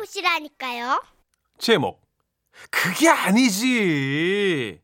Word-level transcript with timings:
만나보시라니까요. 0.00 1.02
제목 1.58 2.00
그게 2.70 3.08
아니지. 3.08 4.80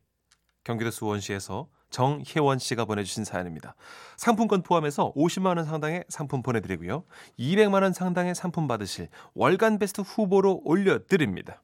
경기도 0.63 0.91
수원시에서 0.91 1.67
정혜원 1.89 2.59
씨가 2.59 2.85
보내주신 2.85 3.23
사연입니다. 3.23 3.75
상품권 4.17 4.61
포함해서 4.61 5.13
50만 5.13 5.57
원 5.57 5.65
상당의 5.65 6.03
상품 6.09 6.43
보내드리고요. 6.43 7.03
200만 7.39 7.83
원 7.83 7.93
상당의 7.93 8.35
상품 8.35 8.67
받으실 8.67 9.09
월간 9.33 9.79
베스트 9.79 10.01
후보로 10.01 10.61
올려드립니다. 10.63 11.61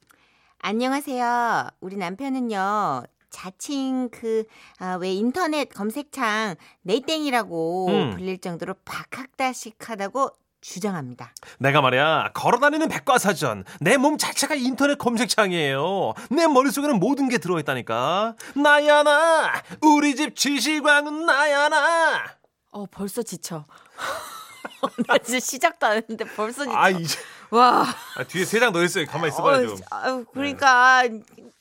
안녕하세요. 0.59 1.69
우리 1.81 1.97
남편은요. 1.97 3.03
자칭 3.29 4.09
그, 4.11 4.45
아, 4.77 4.93
왜 4.93 5.11
인터넷 5.11 5.65
검색창 5.65 6.55
네이땡이라고 6.83 7.87
음. 7.87 8.11
불릴 8.11 8.39
정도로 8.39 8.75
박학다식하다고 8.85 10.29
주장합니다. 10.63 11.33
내가 11.59 11.81
말이야 11.81 12.31
걸어다니는 12.33 12.87
백과사전 12.87 13.65
내 13.81 13.97
몸 13.97 14.17
자체가 14.17 14.55
인터넷 14.55 14.97
검색창이에요. 14.97 16.13
내 16.31 16.47
머릿속에는 16.47 16.99
모든 16.99 17.27
게 17.29 17.37
들어있다니까. 17.37 18.35
나야 18.55 19.03
나 19.03 19.51
우리 19.81 20.15
집 20.15 20.35
지시광은 20.35 21.25
나야 21.25 21.69
나. 21.69 22.23
어, 22.71 22.85
벌써 22.87 23.21
지쳐. 23.21 23.65
나 25.07 25.17
진짜 25.19 25.39
시작도 25.39 25.85
안 25.85 25.97
했는데 25.97 26.25
벌써 26.35 26.63
지쳐. 26.63 26.75
아 26.77 26.89
이제 26.89 27.19
와. 27.51 27.85
아, 28.17 28.23
뒤에 28.23 28.45
세장더 28.45 28.83
있어요. 28.83 29.05
가만히 29.05 29.29
있어봐요 29.33 29.65
어, 29.65 29.67
좀. 29.67 29.77
아유, 29.91 30.25
그러니까 30.33 31.03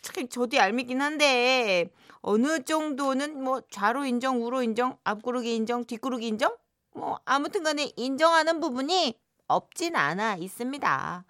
참 0.00 0.28
저도 0.28 0.56
얄밉긴 0.56 1.02
한데 1.02 1.90
어느 2.22 2.62
정도는 2.64 3.42
뭐 3.42 3.60
좌로 3.70 4.04
인정, 4.06 4.44
우로 4.44 4.62
인정, 4.62 4.96
앞구르기 5.04 5.54
인정, 5.54 5.84
뒷구르기 5.84 6.26
인정? 6.26 6.54
뭐 6.94 7.18
아무튼 7.24 7.62
간에 7.62 7.92
인정하는 7.96 8.60
부분이 8.60 9.18
없진 9.48 9.96
않아 9.96 10.36
있습니다. 10.36 11.24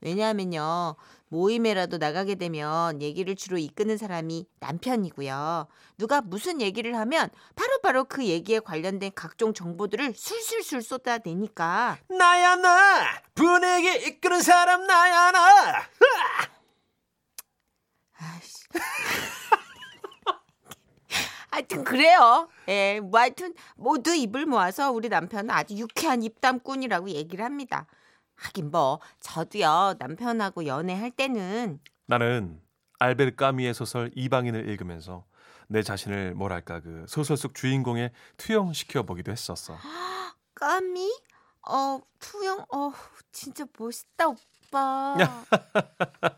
왜냐하면요 0.00 0.96
모임에라도 1.28 1.98
나가게 1.98 2.36
되면 2.36 3.02
얘기를 3.02 3.36
주로 3.36 3.58
이끄는 3.58 3.98
사람이 3.98 4.46
남편이고요. 4.60 5.66
누가 5.98 6.20
무슨 6.20 6.60
얘기를 6.60 6.96
하면 6.96 7.28
바로바로 7.54 8.04
그 8.04 8.24
얘기에 8.24 8.60
관련된 8.60 9.12
각종 9.14 9.52
정보들을 9.52 10.14
술술술 10.14 10.82
쏟아내니까 10.82 11.98
나야 12.08 12.56
나 12.56 13.20
분위기 13.34 14.06
이끄는 14.06 14.40
사람 14.40 14.86
나야 14.86 15.32
나. 15.32 15.82
아이씨. 18.20 18.64
하여튼 21.58 21.82
그래요. 21.82 22.48
예, 22.68 23.00
뭐 23.00 23.18
하여튼 23.18 23.52
모두 23.76 24.14
입을 24.14 24.46
모아서 24.46 24.92
우리 24.92 25.08
남편은 25.08 25.50
아주 25.50 25.74
유쾌한 25.74 26.22
입담꾼이라고 26.22 27.10
얘기를 27.10 27.44
합니다. 27.44 27.86
하긴 28.36 28.70
뭐 28.70 29.00
저도요 29.18 29.96
남편하고 29.98 30.66
연애할 30.66 31.10
때는 31.10 31.80
나는 32.06 32.60
알베르 33.00 33.34
까미의 33.34 33.74
소설 33.74 34.12
이방인을 34.14 34.68
읽으면서 34.68 35.24
내 35.66 35.82
자신을 35.82 36.34
뭐랄까 36.34 36.78
그 36.80 37.04
소설 37.08 37.36
속 37.36 37.56
주인공에 37.56 38.12
투영시켜 38.36 39.02
보기도 39.02 39.32
했었어. 39.32 39.76
까미 40.54 41.10
어 41.68 42.00
투영 42.20 42.66
어 42.72 42.92
진짜 43.32 43.64
멋있다 43.76 44.28
오빠. 44.28 45.16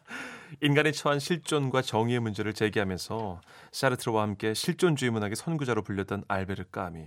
인간이 0.62 0.92
처한 0.92 1.18
실존과 1.18 1.82
정의의 1.82 2.20
문제를 2.20 2.52
제기하면서 2.52 3.40
사르트르와 3.72 4.22
함께 4.22 4.52
실존주의 4.52 5.10
문학의 5.10 5.36
선구자로 5.36 5.82
불렸던 5.82 6.24
알베르 6.28 6.64
까미. 6.70 7.06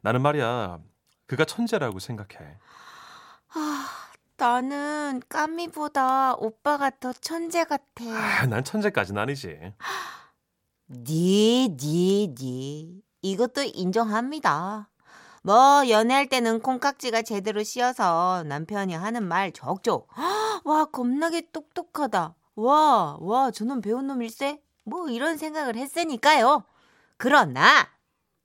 나는 0.00 0.20
말이야 0.22 0.80
그가 1.26 1.44
천재라고 1.44 1.98
생각해. 2.00 2.56
아, 3.54 3.88
나는 4.36 5.20
까미보다 5.28 6.34
오빠가 6.34 6.90
더 6.90 7.12
천재 7.12 7.64
같아. 7.64 8.04
아, 8.04 8.46
난 8.46 8.64
천재까지는 8.64 9.22
아니지. 9.22 9.58
네, 10.86 11.68
네, 11.78 12.34
네. 12.34 13.00
이것도 13.22 13.62
인정합니다. 13.62 14.90
뭐 15.44 15.88
연애할 15.88 16.28
때는 16.28 16.60
콩깍지가 16.60 17.22
제대로 17.22 17.62
씌어서 17.62 18.44
남편이 18.46 18.94
하는 18.94 19.26
말 19.26 19.52
적죠. 19.52 20.06
와 20.64 20.84
겁나게 20.86 21.48
똑똑하다. 21.52 22.34
와, 22.56 23.16
와 23.20 23.50
저놈 23.50 23.80
배운 23.80 24.06
놈일세? 24.06 24.60
뭐 24.84 25.08
이런 25.08 25.36
생각을 25.38 25.76
했으니까요. 25.76 26.64
그러나 27.16 27.88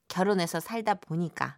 결혼해서 0.07 0.59
살다 0.59 0.95
보니까 0.95 1.57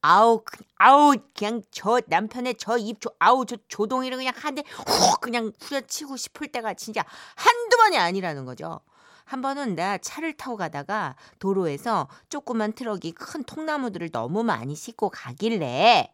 아우 0.00 0.42
그- 0.44 0.64
아우 0.76 1.14
그냥 1.36 1.62
저 1.70 2.00
남편의 2.06 2.56
저 2.56 2.81
입 2.81 2.98
아우 3.18 3.46
저 3.46 3.56
조동이를 3.68 4.16
그냥 4.16 4.32
한 4.36 4.54
대 4.54 4.62
훅 4.86 5.20
그냥 5.20 5.52
후려치고 5.60 6.16
싶을 6.16 6.48
때가 6.48 6.74
진짜 6.74 7.04
한두 7.36 7.76
번이 7.76 7.96
아니라는 7.98 8.44
거죠. 8.44 8.80
한 9.24 9.40
번은 9.40 9.74
내가 9.74 9.96
차를 9.98 10.36
타고 10.36 10.56
가다가 10.56 11.16
도로에서 11.38 12.08
조그만 12.28 12.72
트럭이 12.72 13.12
큰 13.12 13.42
통나무들을 13.44 14.10
너무 14.10 14.42
많이 14.42 14.74
싣고 14.74 15.08
가길래 15.10 16.12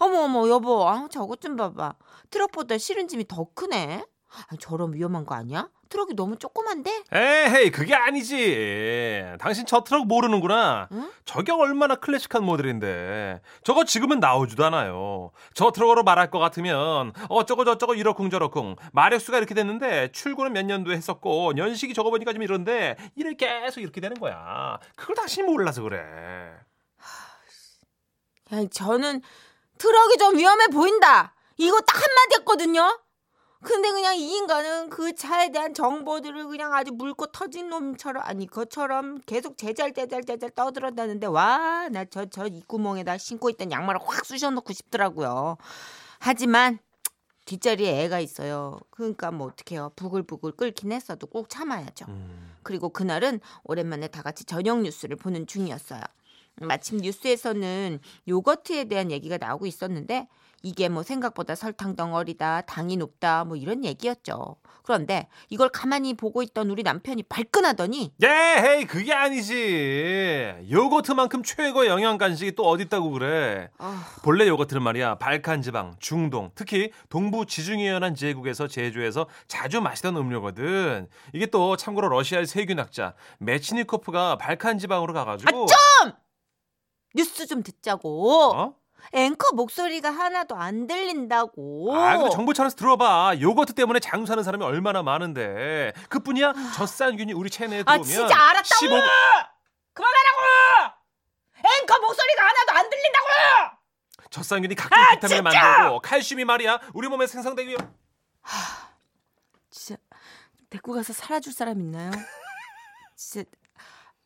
어머 0.00 0.24
어머 0.24 0.46
여보 0.48 0.86
아 0.86 1.08
저것 1.10 1.40
좀 1.40 1.56
봐봐 1.56 1.94
트럭보다 2.30 2.76
실은 2.76 3.08
짐이 3.08 3.26
더 3.28 3.46
크네 3.54 4.04
아, 4.48 4.56
저런 4.60 4.94
위험한 4.94 5.26
거 5.26 5.34
아니야? 5.34 5.68
트럭이 5.88 6.14
너무 6.14 6.36
조그만데? 6.36 7.02
에헤이 7.12 7.70
그게 7.70 7.94
아니지. 7.96 9.24
당신 9.40 9.66
저 9.66 9.82
트럭 9.82 10.06
모르는구나. 10.06 10.88
응? 10.92 11.10
저게 11.24 11.50
얼마나 11.50 11.96
클래식한 11.96 12.44
모델인데. 12.44 13.40
저거 13.64 13.84
지금은 13.84 14.20
나오지도 14.20 14.64
않아요. 14.66 15.32
저 15.52 15.72
트럭으로 15.72 16.04
말할 16.04 16.30
것 16.30 16.38
같으면 16.38 17.12
어쩌고 17.28 17.64
저쩌고 17.64 17.94
이러쿵저러쿵 17.94 18.76
마력수가 18.92 19.38
이렇게 19.38 19.52
됐는데 19.54 20.12
출고는 20.12 20.52
몇 20.52 20.64
년도에 20.64 20.96
했었고 20.96 21.56
연식이 21.56 21.92
저거 21.92 22.10
보니까 22.10 22.32
좀 22.32 22.42
이런데 22.42 22.96
일을 23.16 23.36
계속 23.36 23.80
이렇게 23.80 24.00
되는 24.00 24.16
거야. 24.20 24.78
그걸 24.96 25.16
당신이 25.16 25.44
몰라서 25.46 25.82
그래. 25.82 25.98
야, 28.52 28.64
저는 28.70 29.22
트럭이 29.78 30.18
좀 30.18 30.36
위험해 30.36 30.68
보인다. 30.68 31.34
이거 31.56 31.80
딱 31.80 31.96
한마디 31.96 32.36
했거든요. 32.38 33.00
근데 33.62 33.90
그냥 33.90 34.16
이 34.16 34.36
인간은 34.36 34.88
그 34.88 35.14
차에 35.14 35.50
대한 35.52 35.74
정보들을 35.74 36.46
그냥 36.46 36.72
아주 36.72 36.92
물고 36.92 37.26
터진 37.26 37.68
놈처럼 37.68 38.22
아니 38.26 38.46
그처럼 38.46 39.20
계속 39.26 39.58
제잘제잘제잘 39.58 40.50
떠들어다는데 40.50 41.26
와 41.26 41.88
나 41.90 42.04
저 42.06 42.24
저 42.26 42.46
입구멍에다 42.46 43.18
신고 43.18 43.50
있던 43.50 43.70
양말을 43.70 44.00
확 44.04 44.24
쑤셔놓고 44.24 44.72
싶더라고요. 44.72 45.58
하지만 46.20 46.78
뒷자리에 47.44 48.04
애가 48.04 48.20
있어요. 48.20 48.78
그러니까 48.90 49.30
뭐 49.30 49.48
어떡해요. 49.48 49.92
부글부글 49.96 50.52
끓긴 50.52 50.92
했어도 50.92 51.26
꼭 51.26 51.48
참아야죠. 51.50 52.06
음. 52.08 52.54
그리고 52.62 52.88
그날은 52.90 53.40
오랜만에 53.64 54.08
다 54.08 54.22
같이 54.22 54.44
저녁 54.44 54.80
뉴스를 54.82 55.16
보는 55.16 55.46
중이었어요. 55.46 56.00
마침 56.60 56.98
뉴스에서는 56.98 58.00
요거트에 58.28 58.84
대한 58.84 59.10
얘기가 59.10 59.38
나오고 59.38 59.66
있었는데 59.66 60.28
이게 60.62 60.90
뭐 60.90 61.02
생각보다 61.02 61.54
설탕 61.54 61.96
덩어리다, 61.96 62.62
당이 62.62 62.98
높다, 62.98 63.44
뭐 63.44 63.56
이런 63.56 63.82
얘기였죠. 63.82 64.56
그런데 64.82 65.28
이걸 65.48 65.70
가만히 65.70 66.14
보고 66.14 66.42
있던 66.42 66.68
우리 66.68 66.82
남편이 66.82 67.22
발끈하더니 67.24 68.12
에헤이 68.22 68.84
그게 68.84 69.14
아니지. 69.14 70.52
요거트만큼 70.70 71.42
최고 71.44 71.86
영양 71.86 72.18
간식이 72.18 72.56
또 72.56 72.68
어디 72.68 72.84
있다고 72.84 73.10
그래. 73.10 73.70
아, 73.78 74.04
본래 74.22 74.46
요거트는 74.48 74.82
말이야 74.82 75.14
발칸 75.14 75.62
지방, 75.62 75.94
중동, 75.98 76.50
특히 76.54 76.90
동부 77.08 77.46
지중해연안 77.46 78.14
제국에서 78.14 78.68
제조해서 78.68 79.26
자주 79.48 79.80
마시던 79.80 80.16
음료거든. 80.16 81.08
이게 81.32 81.46
또 81.46 81.76
참고로 81.76 82.08
러시아의 82.08 82.46
세균학자 82.46 83.14
메치니코프가 83.38 84.36
발칸 84.36 84.78
지방으로 84.78 85.14
가가지고 85.14 85.66
뉴스 87.14 87.46
좀 87.46 87.62
듣자고. 87.62 88.52
어? 88.54 88.74
앵커 89.12 89.54
목소리가 89.54 90.10
하나도 90.10 90.54
안 90.56 90.86
들린다고. 90.86 91.94
아, 91.96 92.18
그 92.18 92.30
정보 92.30 92.52
차려서 92.52 92.76
들어봐. 92.76 93.36
요거트 93.40 93.72
때문에 93.74 93.98
장사하는 93.98 94.44
사람이 94.44 94.62
얼마나 94.64 95.02
많은데. 95.02 95.92
그뿐이야. 96.08 96.52
젖산균이 96.76 97.32
우리 97.32 97.50
체내에 97.50 97.80
아 97.86 97.98
들어오면 97.98 98.04
진짜 98.04 98.34
알았다고. 98.36 98.78
15... 98.78 98.96
그만하라고. 99.94 100.94
앵커 101.82 101.98
목소리가 101.98 102.42
하나도 102.42 102.72
안 102.72 102.90
들린다고. 102.90 103.26
젖산균이 104.30 104.74
각종 104.76 105.02
아, 105.02 105.10
비타민을 105.14 105.50
진짜! 105.50 105.68
만들고 105.68 106.00
칼슘이 106.00 106.44
말이야. 106.44 106.80
우리 106.94 107.08
몸에 107.08 107.26
생성되기 107.26 107.70
위해 107.70 107.78
진짜 109.70 110.00
데리고 110.68 110.92
가서 110.94 111.12
살아줄 111.12 111.52
사람 111.52 111.80
있나요? 111.80 112.10
진짜 113.16 113.50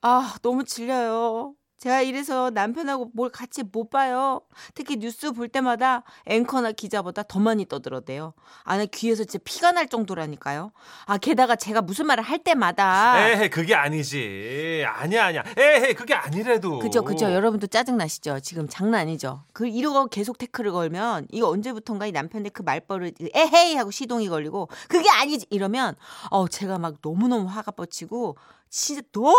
아 0.03 0.37
너무 0.43 0.65
질려요. 0.65 1.55
제가 1.85 2.01
이래서 2.01 2.49
남편하고 2.49 3.11
뭘 3.13 3.29
같이 3.29 3.63
못 3.63 3.91
봐요. 3.91 4.41
특히 4.75 4.97
뉴스 4.97 5.33
볼 5.33 5.49
때마다 5.49 6.03
앵커나 6.25 6.73
기자보다 6.73 7.25
더 7.25 7.39
많이 7.41 7.67
떠들어대요. 7.67 8.33
아, 8.63 8.79
나 8.79 8.87
귀에서 8.87 9.25
진짜 9.25 9.39
피가 9.45 9.73
날 9.73 9.87
정도라니까요. 9.89 10.73
아, 11.05 11.19
게다가 11.19 11.57
제가 11.57 11.83
무슨 11.83 12.07
말을 12.07 12.25
할 12.25 12.39
때마다. 12.39 13.29
에헤 13.29 13.51
그게 13.51 13.75
아니지. 13.75 14.83
아니야 14.87 15.27
아니야. 15.27 15.45
에헤 15.59 15.93
그게 15.93 16.15
아니래도. 16.15 16.79
그죠, 16.79 17.05
그죠. 17.05 17.31
여러분도 17.31 17.67
짜증 17.67 17.99
나시죠? 17.99 18.41
지금 18.41 18.67
장난 18.67 19.03
아니죠? 19.03 19.45
그, 19.53 19.67
이러고 19.69 20.07
계속 20.07 20.39
태클을 20.39 20.73
걸면, 20.73 21.27
이거 21.33 21.51
언제부턴가 21.51 22.07
이 22.07 22.13
남편의 22.13 22.53
그 22.53 22.63
말버릇, 22.63 23.17
에헤이! 23.35 23.77
하고 23.77 23.91
시동이 23.91 24.31
걸리고, 24.31 24.71
그게 24.89 25.11
아니지! 25.11 25.47
이러면, 25.51 25.97
어, 26.31 26.49
제가 26.49 26.79
막 26.79 26.95
너무너무 27.03 27.47
화가 27.47 27.73
뻗치고, 27.73 28.39
진짜 28.71 29.03
너무 29.13 29.37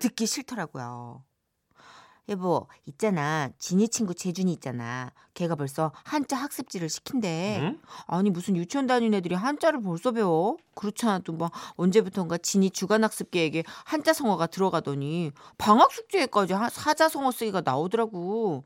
듣기 0.00 0.24
싫더라고요. 0.26 1.22
여보, 2.30 2.66
있잖아. 2.86 3.50
진이 3.58 3.88
친구 3.88 4.14
재준이 4.14 4.50
있잖아. 4.54 5.12
걔가 5.34 5.56
벌써 5.56 5.92
한자 6.04 6.36
학습지를 6.36 6.88
시킨대. 6.88 7.58
응? 7.60 7.78
아니 8.06 8.30
무슨 8.30 8.56
유치원 8.56 8.86
다니는 8.86 9.18
애들이 9.18 9.34
한자를 9.34 9.82
벌써 9.82 10.10
배워? 10.10 10.56
그렇지 10.74 11.04
않아도 11.06 11.34
뭐 11.34 11.50
언제부턴가 11.76 12.38
진이 12.38 12.70
주간학습 12.70 13.30
계획에 13.30 13.62
한자 13.84 14.14
성어가 14.14 14.46
들어가더니 14.46 15.32
방학 15.58 15.92
숙제에까지 15.92 16.54
한- 16.54 16.70
사자성어 16.70 17.30
쓰기가 17.30 17.60
나오더라고. 17.62 18.64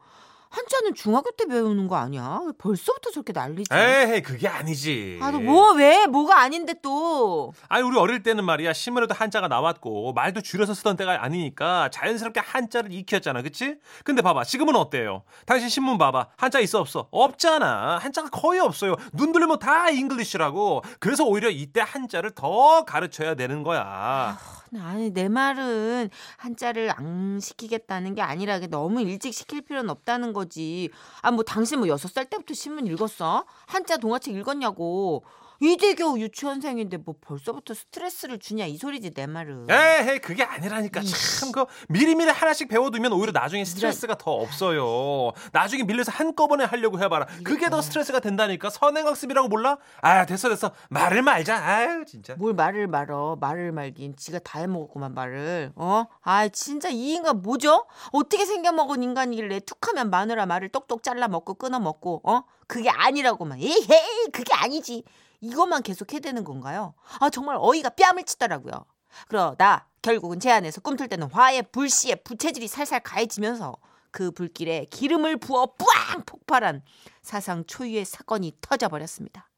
한자는 0.50 0.94
중학교 0.94 1.30
때 1.32 1.44
배우는 1.46 1.88
거 1.88 1.96
아니야? 1.96 2.40
왜 2.46 2.52
벌써부터 2.56 3.10
저렇게 3.10 3.32
난리지? 3.32 3.68
에헤 3.72 4.22
그게 4.22 4.48
아니지. 4.48 5.18
아, 5.22 5.30
너 5.30 5.38
뭐 5.38 5.72
왜? 5.72 6.06
뭐가 6.06 6.40
아닌데 6.40 6.74
또? 6.82 7.52
아니 7.68 7.82
우리 7.84 7.96
어릴 7.98 8.22
때는 8.22 8.44
말이야 8.44 8.72
신문에도 8.72 9.14
한자가 9.14 9.48
나왔고 9.48 10.12
말도 10.14 10.40
줄여서 10.40 10.74
쓰던 10.74 10.96
때가 10.96 11.22
아니니까 11.22 11.88
자연스럽게 11.90 12.40
한자를 12.40 12.92
익혔잖아 12.92 13.42
그치? 13.42 13.76
근데 14.04 14.20
봐봐 14.22 14.44
지금은 14.44 14.74
어때요? 14.76 15.22
당신 15.46 15.68
신문 15.68 15.96
봐봐 15.98 16.28
한자 16.36 16.60
있어 16.60 16.80
없어? 16.80 17.08
없잖아 17.10 17.98
한자가 17.98 18.28
거의 18.30 18.60
없어요 18.60 18.94
눈 19.12 19.32
돌리면 19.32 19.58
다 19.58 19.90
English라고 19.90 20.82
그래서 20.98 21.24
오히려 21.24 21.48
이때 21.50 21.80
한자를 21.80 22.32
더 22.32 22.84
가르쳐야 22.84 23.34
되는 23.34 23.62
거야 23.62 24.36
아니 24.80 25.10
내 25.14 25.28
말은 25.30 26.10
한자를 26.36 26.90
안 26.94 27.40
시키겠다는 27.40 28.14
게 28.14 28.20
아니라 28.22 28.58
너무 28.68 29.00
일찍 29.00 29.32
시킬 29.32 29.62
필요는 29.62 29.88
없다는 29.88 30.32
거지. 30.38 30.90
아 31.22 31.30
뭐 31.30 31.42
당신 31.44 31.78
뭐 31.80 31.88
여섯 31.88 32.08
살 32.10 32.24
때부터 32.26 32.54
신문 32.54 32.86
읽었어? 32.86 33.44
한자 33.66 33.96
동화책 33.96 34.34
읽었냐고. 34.36 35.24
이제 35.60 35.94
겨우 35.94 36.18
유치원생인데 36.18 36.98
뭐 36.98 37.16
벌써부터 37.20 37.74
스트레스를 37.74 38.38
주냐 38.38 38.66
이 38.66 38.76
소리지 38.76 39.10
내 39.12 39.26
말은. 39.26 39.66
에헤 39.68 40.18
그게 40.18 40.44
아니라니까. 40.44 41.00
참 41.02 41.50
그 41.50 41.64
미리미리 41.88 42.30
하나씩 42.30 42.68
배워두면 42.68 43.12
오히려 43.12 43.32
나중에 43.32 43.64
스트레스가 43.64 44.16
더 44.18 44.30
없어요. 44.32 45.32
나중에 45.52 45.82
밀려서 45.82 46.12
한꺼번에 46.12 46.64
하려고 46.64 47.00
해봐라. 47.00 47.26
그게 47.42 47.68
더 47.70 47.80
스트레스가 47.82 48.20
된다니까. 48.20 48.70
선행학습이라고 48.70 49.48
몰라? 49.48 49.78
아 50.00 50.26
됐어 50.26 50.48
됐어. 50.48 50.72
말을 50.90 51.22
말자. 51.22 51.56
아유 51.56 52.04
진짜. 52.06 52.34
뭘 52.38 52.54
말을 52.54 52.86
말어. 52.86 53.36
말을 53.40 53.72
말긴. 53.72 54.14
지가 54.16 54.38
다 54.40 54.60
해먹었구만 54.60 55.14
말을. 55.14 55.72
어? 55.74 56.04
아 56.22 56.48
진짜 56.48 56.88
이 56.88 57.14
인간 57.14 57.42
뭐죠? 57.42 57.86
어떻게 58.12 58.44
생겨먹은 58.46 59.02
인간이길래 59.02 59.60
툭하면 59.60 60.10
마누라 60.10 60.46
말을 60.46 60.68
똑똑 60.68 61.02
잘라 61.02 61.26
먹고 61.28 61.54
끊어 61.54 61.80
먹고 61.80 62.20
어? 62.24 62.44
그게 62.68 62.90
아니라고만. 62.90 63.58
에헤이 63.60 64.26
그게 64.32 64.52
아니지 64.54 65.02
이것만 65.40 65.82
계속 65.82 66.12
해대는 66.12 66.44
건가요? 66.44 66.94
아 67.20 67.30
정말 67.30 67.56
어이가 67.60 67.90
뺨을 67.90 68.24
치더라고요 68.24 68.84
그러다 69.28 69.88
결국은 70.02 70.40
제 70.40 70.50
안에서 70.50 70.80
꿈틀 70.80 71.08
때는 71.08 71.30
화에 71.30 71.62
불씨에 71.62 72.16
부채질이 72.16 72.68
살살 72.68 73.00
가해지면서 73.00 73.76
그 74.10 74.30
불길에 74.30 74.86
기름을 74.90 75.36
부어 75.38 75.74
뿌앙 75.76 76.24
폭발한 76.24 76.82
사상 77.22 77.64
초유의 77.66 78.04
사건이 78.04 78.58
터져버렸습니다 78.60 79.48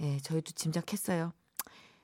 예, 0.00 0.18
저희도 0.18 0.52
짐작했어요. 0.52 1.32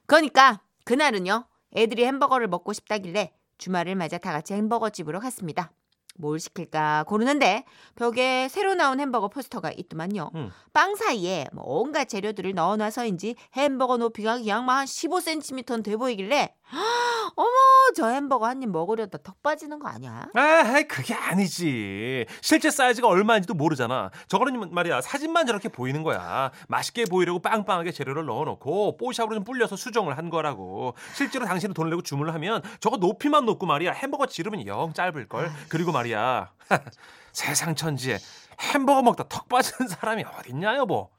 그러니까 0.06 0.61
그날은요. 0.84 1.46
애들이 1.75 2.05
햄버거를 2.05 2.46
먹고 2.46 2.73
싶다길래 2.73 3.34
주말을 3.58 3.94
맞아 3.94 4.19
다 4.19 4.32
같이 4.32 4.55
햄버거 4.55 4.90
집으로 4.90 5.19
갔습니다. 5.20 5.73
뭘 6.19 6.39
시킬까 6.39 7.05
고르는데 7.05 7.65
벽에 7.95 8.49
새로 8.49 8.75
나온 8.75 9.01
햄버거 9.01 9.29
포스터가 9.29 9.71
있더만요. 9.77 10.31
음. 10.35 10.51
빵 10.73 10.95
사이에 10.97 11.47
뭐 11.53 11.65
온갖 11.67 12.07
재료들을 12.09 12.53
넣어놔서인지 12.55 13.35
햄버거 13.55 13.97
높이가 13.97 14.37
그냥 14.39 14.65
막한 14.65 14.87
15cm는 14.87 15.85
돼 15.85 15.97
보이길래 15.97 16.55
어머 17.37 17.49
저 17.95 18.09
햄버거 18.09 18.47
한 18.47 18.63
입 18.63 18.71
먹으려다 18.71 19.19
턱 19.19 19.43
빠지는 19.43 19.79
거 19.79 19.89
아니야? 19.89 20.29
아, 20.35 20.83
그게 20.89 21.13
아니지. 21.15 22.25
실제 22.41 22.71
사이즈가 22.71 23.07
얼마인지도 23.09 23.55
모르잖아. 23.55 24.11
저거는 24.29 24.73
말이야 24.73 25.01
사진만 25.03 25.47
저렇게 25.47 25.69
보이는 25.69 26.03
거야. 26.03 26.51
맛있게 26.69 27.05
보이려고 27.05 27.39
빵빵하게 27.41 27.93
재료를 27.93 28.25
넣어놓고 28.27 28.97
뽀샵으로 28.97 29.35
좀 29.35 29.45
불려서 29.45 29.77
수정을 29.77 30.17
한 30.17 30.31
거라고. 30.31 30.95
실제로 31.15 31.45
당신은 31.45 31.75
돈을 31.75 31.91
내고 31.91 32.03
주문을 32.03 32.33
하면 32.35 32.62
저거 32.81 32.97
높이만 32.97 33.45
높고 33.45 33.67
말이야 33.67 33.93
햄버거 33.93 34.27
지름은 34.27 34.67
영 34.67 34.93
짧을 34.95 35.29
걸. 35.29 35.51
그리고 35.69 35.93
말이야 35.93 36.06
세상 37.32 37.75
천지에 37.75 38.19
햄버거 38.61 39.03
먹다 39.03 39.25
턱 39.29 39.49
빠지는 39.49 39.88
사람이 39.88 40.25
어딨냐 40.25 40.76
여보. 40.76 41.11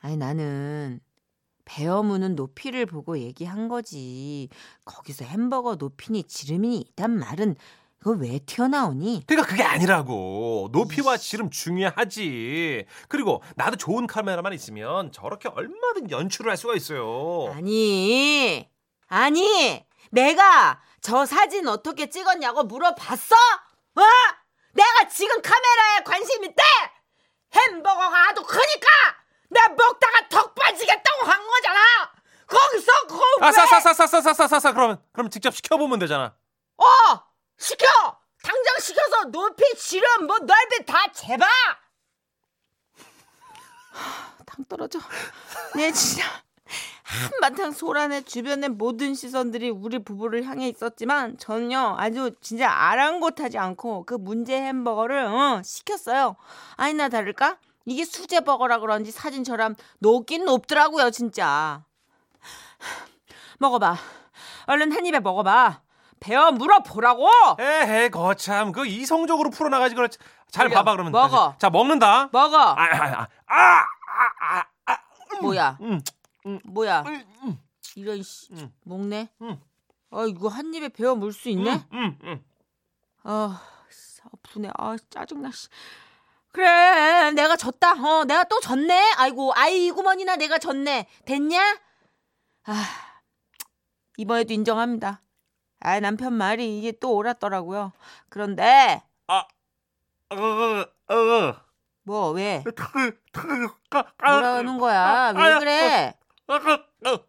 아니 0.00 0.16
나는 0.16 1.00
베어 1.64 2.02
무는 2.02 2.34
높이를 2.34 2.86
보고 2.86 3.18
얘기한 3.18 3.68
거지. 3.68 4.48
거기서 4.84 5.24
햄버거 5.24 5.76
높이니 5.76 6.24
지름이니 6.24 6.78
있단 6.78 7.18
말은 7.18 7.56
그거 8.00 8.12
왜 8.18 8.38
튀어나오니? 8.38 9.24
그러니까 9.26 9.48
그게 9.48 9.62
아니라고. 9.62 10.70
높이와 10.72 11.18
지름 11.18 11.50
중요하지. 11.50 12.86
그리고 13.08 13.42
나도 13.56 13.76
좋은 13.76 14.06
카메라만 14.06 14.54
있으면 14.54 15.12
저렇게 15.12 15.50
얼마든 15.50 16.10
연출을 16.10 16.50
할 16.50 16.56
수가 16.56 16.74
있어요. 16.76 17.52
아니, 17.52 18.66
아니, 19.06 19.84
내가 20.10 20.80
저 21.00 21.24
사진 21.26 21.66
어떻게 21.66 22.08
찍었냐고 22.10 22.64
물어봤어? 22.64 23.34
어? 23.34 24.02
내가 24.72 25.08
지금 25.08 25.40
카메라에 25.42 26.02
관심 26.04 26.44
있대? 26.44 26.62
햄버거가 27.54 28.28
아주 28.28 28.42
크니까 28.44 28.88
나 29.48 29.68
먹다가 29.68 30.28
턱 30.28 30.54
빠지겠다고 30.54 31.26
한 31.26 31.46
거잖아. 31.46 31.80
거기서 32.46 32.92
그걸 33.08 33.22
왜? 33.40 33.46
아, 33.48 33.52
싸싸싸싸싸싸싸싸 33.52 34.72
그러면 34.72 35.02
그럼 35.12 35.30
직접 35.30 35.54
시켜보면 35.54 35.98
되잖아. 35.98 36.34
어, 36.76 36.84
시켜. 37.58 37.86
당장 38.42 38.78
시켜서 38.80 39.24
높이, 39.24 39.62
지름, 39.76 40.26
뭐 40.26 40.38
넓이 40.38 40.86
다 40.86 41.06
재봐. 41.12 41.46
당 44.46 44.64
떨어져. 44.68 44.98
네 45.74 45.92
진짜 45.92 46.24
한바탕 47.10 47.72
소란에 47.72 48.22
주변의 48.22 48.70
모든 48.70 49.14
시선들이 49.14 49.70
우리 49.70 49.98
부부를 49.98 50.44
향해 50.44 50.68
있었지만 50.68 51.36
전혀 51.38 51.96
아주 51.98 52.30
진짜 52.40 52.70
아랑곳하지 52.70 53.58
않고 53.58 54.04
그 54.06 54.14
문제 54.14 54.56
햄버거를 54.60 55.24
어, 55.26 55.60
시켰어요. 55.64 56.36
아니나 56.76 57.08
다를까 57.08 57.56
이게 57.84 58.04
수제 58.04 58.40
버거라 58.40 58.78
그런지 58.78 59.10
사진처럼 59.10 59.74
높긴 59.98 60.44
높더라고요 60.44 61.10
진짜. 61.10 61.82
먹어봐. 63.58 63.96
얼른 64.66 64.92
한 64.92 65.04
입에 65.04 65.18
먹어봐. 65.18 65.80
베어 66.20 66.52
물어보라고. 66.52 67.28
에헤 67.58 68.10
거참 68.10 68.70
그 68.72 68.86
이성적으로 68.86 69.50
풀어나가지 69.50 69.94
그렇지. 69.96 70.18
잘 70.50 70.66
올려. 70.66 70.76
봐봐 70.76 70.92
그러면. 70.92 71.10
먹어. 71.12 71.48
다시. 71.48 71.58
자 71.58 71.70
먹는다. 71.70 72.28
먹어. 72.30 72.56
아, 72.56 72.74
아, 72.76 73.04
아, 73.16 73.26
아, 73.48 74.64
아, 74.86 74.92
아, 74.92 74.96
뭐야? 75.40 75.78
음, 75.80 76.00
뭐야? 76.64 77.02
음, 77.06 77.24
음, 77.42 77.58
이런 77.96 78.22
씨 78.22 78.52
음. 78.52 78.72
먹네. 78.84 79.28
음. 79.42 79.60
아 80.10 80.24
이거 80.28 80.48
한 80.48 80.72
입에 80.74 80.88
베어 80.88 81.14
물 81.14 81.32
수 81.32 81.48
있네. 81.50 81.84
음, 81.92 82.18
음. 82.22 82.44
아 83.22 83.62
씨, 83.90 84.20
아프네. 84.32 84.70
아 84.76 84.96
짜증나. 85.10 85.50
씨. 85.52 85.68
그래 86.52 87.30
내가 87.32 87.56
졌다. 87.56 87.92
어 87.92 88.24
내가 88.24 88.44
또 88.44 88.58
졌네. 88.60 89.12
아이고 89.18 89.52
아이구머니나 89.54 90.36
내가 90.36 90.58
졌네. 90.58 91.06
됐냐? 91.24 91.78
아 92.64 92.84
이번에도 94.16 94.52
인정합니다. 94.52 95.22
아 95.80 96.00
남편 96.00 96.34
말이 96.34 96.78
이게 96.78 96.92
또 96.92 97.14
옳았더라고요. 97.14 97.92
그런데 98.28 99.02
어, 99.28 99.42
어, 100.30 100.84
어. 101.14 101.54
뭐 102.02 102.30
왜? 102.32 102.64
뭐라는 104.22 104.78
거야? 104.78 105.32
왜 105.36 105.58
그래? 105.58 106.14
어, 106.50 106.54
어, 106.54 106.58
어, 107.06 107.12
어? 107.12 107.20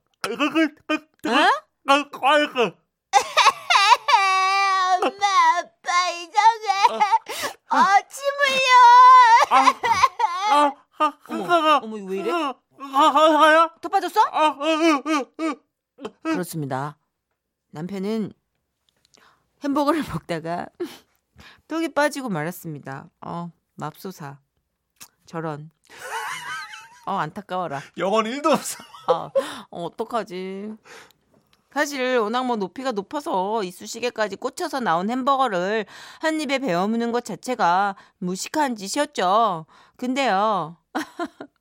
엄마 5.03 5.25
아빠 5.59 6.09
이상해. 6.09 6.67
아침 7.69 8.23
흘려. 8.41 8.69
아, 9.51 9.55
아, 10.49 10.73
아, 10.97 11.19
어머, 11.27 11.53
아, 11.53 11.79
어머 11.83 11.97
왜 11.97 12.17
이래? 12.17 12.31
아, 12.31 12.55
아, 12.79 12.95
아, 12.97 13.75
더 13.79 13.89
빠졌어? 13.89 14.21
아, 14.21 14.27
아, 14.31 14.47
아, 14.49 15.03
아, 15.05 15.55
아. 16.03 16.09
그렇습니다. 16.23 16.97
남편은 17.69 18.33
햄버거를 19.63 20.01
먹다가 20.09 20.65
턱이 21.67 21.93
빠지고 21.93 22.29
말았습니다. 22.29 23.07
어, 23.21 23.51
맙소사. 23.75 24.39
저런. 25.27 25.69
어, 27.05 27.13
안타까워라. 27.13 27.81
영혼 27.97 28.25
1도 28.25 28.51
없어. 28.51 28.83
어, 29.07 29.31
어, 29.71 29.83
어떡하지? 29.85 30.75
사실 31.73 32.17
워낙 32.17 32.45
뭐 32.45 32.57
높이가 32.57 32.91
높아서 32.91 33.63
이쑤시개까지 33.63 34.35
꽂혀서 34.35 34.81
나온 34.81 35.09
햄버거를 35.09 35.85
한 36.19 36.41
입에 36.41 36.59
베어 36.59 36.87
무는 36.87 37.11
것 37.11 37.23
자체가 37.23 37.95
무식한 38.17 38.75
짓이었죠. 38.75 39.65
근데요. 39.95 40.77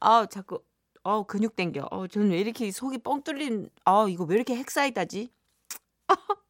아, 0.00 0.26
자꾸 0.26 0.60
어, 1.02 1.24
근육 1.26 1.56
땡겨. 1.56 1.88
어, 1.90 2.06
저는 2.06 2.30
왜 2.30 2.38
이렇게 2.38 2.70
속이 2.70 2.98
뻥 2.98 3.22
뚫린 3.22 3.68
아, 3.84 4.06
이거 4.08 4.24
왜 4.24 4.36
이렇게 4.36 4.54
헥사이다지? 4.56 5.30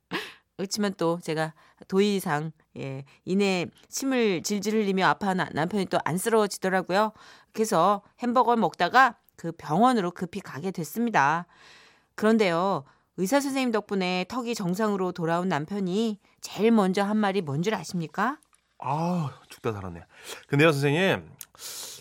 그렇지만 0.57 0.95
또 0.97 1.19
제가 1.23 1.53
도의상 1.89 2.53
예, 2.79 3.05
이내 3.25 3.67
침을 3.89 4.43
질질 4.43 4.75
흘리며 4.75 5.07
아파하는 5.07 5.47
남편이 5.53 5.87
또 5.87 5.99
안쓰러워지더라고요. 6.05 7.13
그래서 7.53 8.03
햄버거를 8.23 8.61
먹다가 8.61 9.17
그 9.37 9.53
병원으로 9.53 10.11
급히 10.13 10.41
가게 10.41 10.71
됐습니다. 10.71 11.47
그런데요. 12.15 12.85
의사 13.17 13.41
선생님 13.41 13.73
덕분에 13.73 14.27
턱이 14.29 14.55
정상으로 14.55 15.13
돌아온 15.13 15.49
남편이 15.49 16.19
제일 16.41 16.71
먼저 16.73 17.03
한 17.03 17.17
말이 17.17 17.41
뭔 17.43 17.63
줄 17.63 17.75
아십니까? 17.75 18.39
아, 18.79 19.31
죽다 19.49 19.73
살았네. 19.73 20.03
근데요, 20.49 20.73
선생님. 20.73 21.29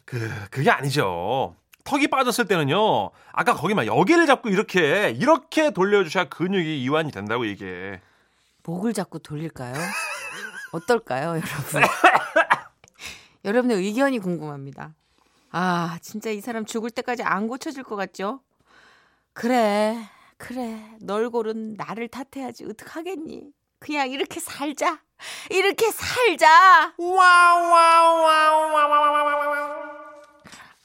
그 0.06 0.30
그게 0.52 0.70
아니죠. 0.70 1.56
턱이 1.86 2.08
빠졌을 2.08 2.46
때는요. 2.48 3.12
아까 3.32 3.54
거기만 3.54 3.86
여기를 3.86 4.26
잡고 4.26 4.50
이렇게 4.50 5.12
이렇게 5.12 5.72
돌려 5.72 6.04
주셔야 6.04 6.26
근육이 6.26 6.82
이완이 6.84 7.12
된다고 7.12 7.46
이게. 7.46 8.00
목을 8.64 8.94
자꾸 8.94 9.20
돌릴까요? 9.20 9.74
어떨까요, 10.72 11.30
여러분? 11.30 11.82
여러분의 13.46 13.78
의견이 13.78 14.20
궁금합니다. 14.20 14.94
아, 15.52 16.00
진짜 16.02 16.30
이 16.30 16.40
사람 16.42 16.66
죽을 16.66 16.90
때까지 16.90 17.24
안 17.24 17.48
고쳐질 17.48 17.84
것 17.84 17.96
같죠? 17.96 18.42
그래, 19.34 19.98
그래. 20.38 20.82
널 21.02 21.30
고른 21.30 21.74
나를 21.76 22.08
탓해야지. 22.08 22.66
어떡하겠니? 22.66 23.52
그냥 23.80 24.10
이렇게 24.10 24.40
살자. 24.40 25.02
이렇게 25.50 25.92
살자. 25.92 26.94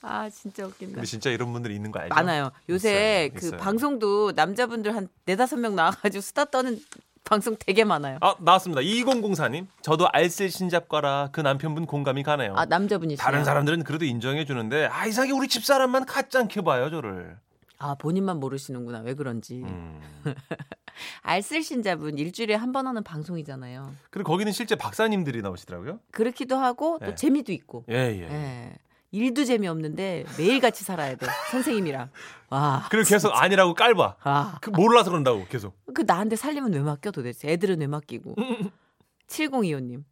아, 0.02 0.30
진짜 0.30 0.66
웃긴다. 0.66 0.94
근데 0.94 1.06
진짜 1.06 1.30
이런 1.30 1.52
분들이 1.52 1.74
있는 1.74 1.90
거 1.90 2.00
알죠? 2.00 2.14
많아요. 2.14 2.50
요새 2.68 3.30
있어요, 3.32 3.40
그 3.40 3.46
있어요. 3.46 3.60
방송도 3.60 4.32
남자분들 4.32 4.94
한 4.94 5.08
네다섯 5.24 5.58
명 5.58 5.74
나와가지고 5.74 6.20
수다 6.20 6.46
떠는 6.46 6.80
방송 7.28 7.56
되게 7.58 7.84
많아요. 7.84 8.16
아, 8.22 8.34
나왔습니다. 8.38 8.80
2004님. 8.80 9.66
저도 9.82 10.08
알쓸 10.10 10.50
신잡과라 10.50 11.28
그 11.30 11.42
남편분 11.42 11.84
공감이 11.84 12.22
가네요. 12.22 12.54
아, 12.56 12.64
남자분이시요 12.64 13.22
다른 13.22 13.44
사람들은 13.44 13.84
그래도 13.84 14.06
인정해 14.06 14.46
주는데 14.46 14.86
아 14.86 15.04
이상하게 15.06 15.32
우리 15.32 15.46
집사람만 15.46 16.06
가짜않게 16.06 16.62
봐요 16.62 16.88
저를. 16.88 17.36
아, 17.80 17.94
본인만 17.96 18.40
모르시는구나. 18.40 19.00
왜 19.00 19.12
그런지. 19.14 19.62
음. 19.62 20.00
알쓸신잡은 21.22 22.18
일주일에 22.18 22.54
한 22.54 22.72
번 22.72 22.86
하는 22.86 23.02
방송이잖아요. 23.04 23.94
그리고 24.10 24.32
거기는 24.32 24.50
실제 24.52 24.74
박사님들이 24.74 25.42
나오시더라고요. 25.42 26.00
그렇기도 26.10 26.56
하고 26.56 26.98
또 27.00 27.06
네. 27.06 27.14
재미도 27.14 27.52
있고. 27.52 27.84
예 27.90 27.94
예. 27.94 28.22
예. 28.22 28.72
일도 29.10 29.44
재미없는데 29.44 30.24
매일 30.36 30.60
같이 30.60 30.84
살아야 30.84 31.14
돼. 31.16 31.26
선생님이랑. 31.50 32.10
와. 32.50 32.86
그리고 32.90 33.08
계속 33.08 33.30
아니라고 33.34 33.74
깔봐. 33.74 34.16
아. 34.22 34.58
그 34.60 34.70
몰라서 34.70 35.10
그런다고 35.10 35.46
계속. 35.48 35.74
그 35.94 36.02
나한테 36.02 36.36
살림은 36.36 36.72
왜 36.74 36.80
맡겨 36.80 37.10
도대체? 37.10 37.48
애들은 37.48 37.80
왜 37.80 37.86
맡기고? 37.86 38.34
7025님. 39.28 40.04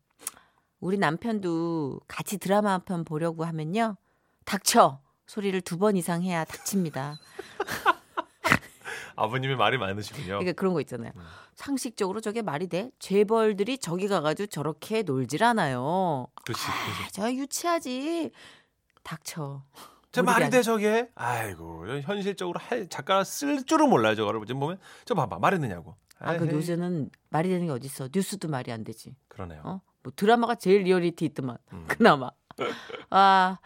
우리 0.80 0.98
남편도 0.98 2.00
같이 2.08 2.38
드라마 2.38 2.72
한 2.72 2.84
편 2.84 3.04
보려고 3.04 3.44
하면요. 3.44 3.96
닥쳐. 4.44 5.00
소리를 5.26 5.60
두 5.62 5.76
번 5.78 5.96
이상 5.96 6.22
해야 6.22 6.44
닥칩니다. 6.44 7.18
아버님의 9.16 9.56
말이 9.56 9.78
많으시군요. 9.78 10.26
그러니까 10.26 10.52
그런 10.52 10.74
거 10.74 10.80
있잖아요. 10.82 11.10
음. 11.16 11.22
상식적으로 11.54 12.20
저게 12.20 12.42
말이 12.42 12.66
돼? 12.68 12.90
재벌들이 12.98 13.78
저기 13.78 14.08
가가지고 14.08 14.46
저렇게 14.48 15.02
놀질 15.02 15.42
않아요. 15.42 16.26
그렇지. 16.44 16.62
아, 16.66 17.08
저 17.12 17.32
유치하지. 17.32 18.30
닥쳐. 19.06 19.62
저 20.10 20.22
말이 20.22 20.44
안- 20.44 20.50
돼 20.50 20.62
저게? 20.62 21.08
아이고 21.14 21.86
현실적으로 22.02 22.58
할 22.58 22.88
작가가 22.88 23.22
쓸 23.22 23.64
줄은 23.64 23.88
몰라요 23.88 24.14
저거를 24.16 24.40
보면 24.44 24.78
저 25.04 25.14
봐봐 25.14 25.38
말했느냐고. 25.38 25.94
아, 26.18 26.36
그 26.38 26.50
요새는 26.50 27.10
말이 27.28 27.48
되는 27.50 27.66
게 27.66 27.72
어딨어. 27.72 28.08
뉴스도 28.12 28.48
말이 28.48 28.72
안 28.72 28.82
되지. 28.84 29.14
그러네요. 29.28 29.60
어? 29.64 29.80
뭐 30.02 30.12
드라마가 30.16 30.54
제일 30.54 30.82
리얼리티 30.82 31.24
있더만. 31.26 31.58
음. 31.72 31.84
그나마. 31.88 32.30
아, 33.10 33.58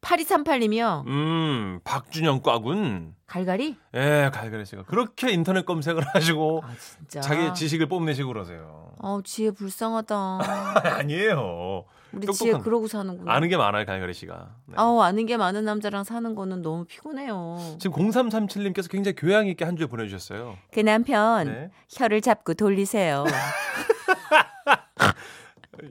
8238님이요. 0.00 1.06
음 1.06 1.80
박준영 1.84 2.40
꽈군. 2.42 3.14
갈갈이? 3.26 3.76
예 3.94 4.30
갈갈이 4.32 4.64
씨가 4.64 4.84
그렇게 4.84 5.30
인터넷 5.30 5.64
검색을 5.64 6.02
하시고 6.14 6.62
아. 6.64 7.20
자기 7.20 7.52
지식을 7.54 7.86
뽐내시고 7.86 8.28
그러세요. 8.28 8.94
어, 8.98 9.20
지혜 9.22 9.50
불쌍하다. 9.52 10.38
아니에요. 10.98 11.84
우리 12.14 12.26
지혜 12.32 12.52
그러고 12.58 12.86
사는구나. 12.88 13.32
아는 13.32 13.48
게 13.48 13.56
많아요 13.56 13.84
갈갈이 13.86 14.12
씨가. 14.14 14.48
네. 14.66 14.74
아우, 14.76 15.00
아는 15.00 15.26
게 15.26 15.36
많은 15.36 15.64
남자랑 15.64 16.04
사는 16.04 16.34
거는 16.34 16.62
너무 16.62 16.84
피곤해요. 16.84 17.76
지금 17.78 18.08
0337님께서 18.10 18.90
굉장히 18.90 19.14
교양 19.16 19.46
있게 19.46 19.64
한 19.64 19.76
줄 19.76 19.86
보내주셨어요. 19.86 20.56
그 20.72 20.80
남편, 20.80 21.46
네. 21.46 21.70
혀를 21.88 22.20
잡고 22.20 22.54
돌리세요. 22.54 23.24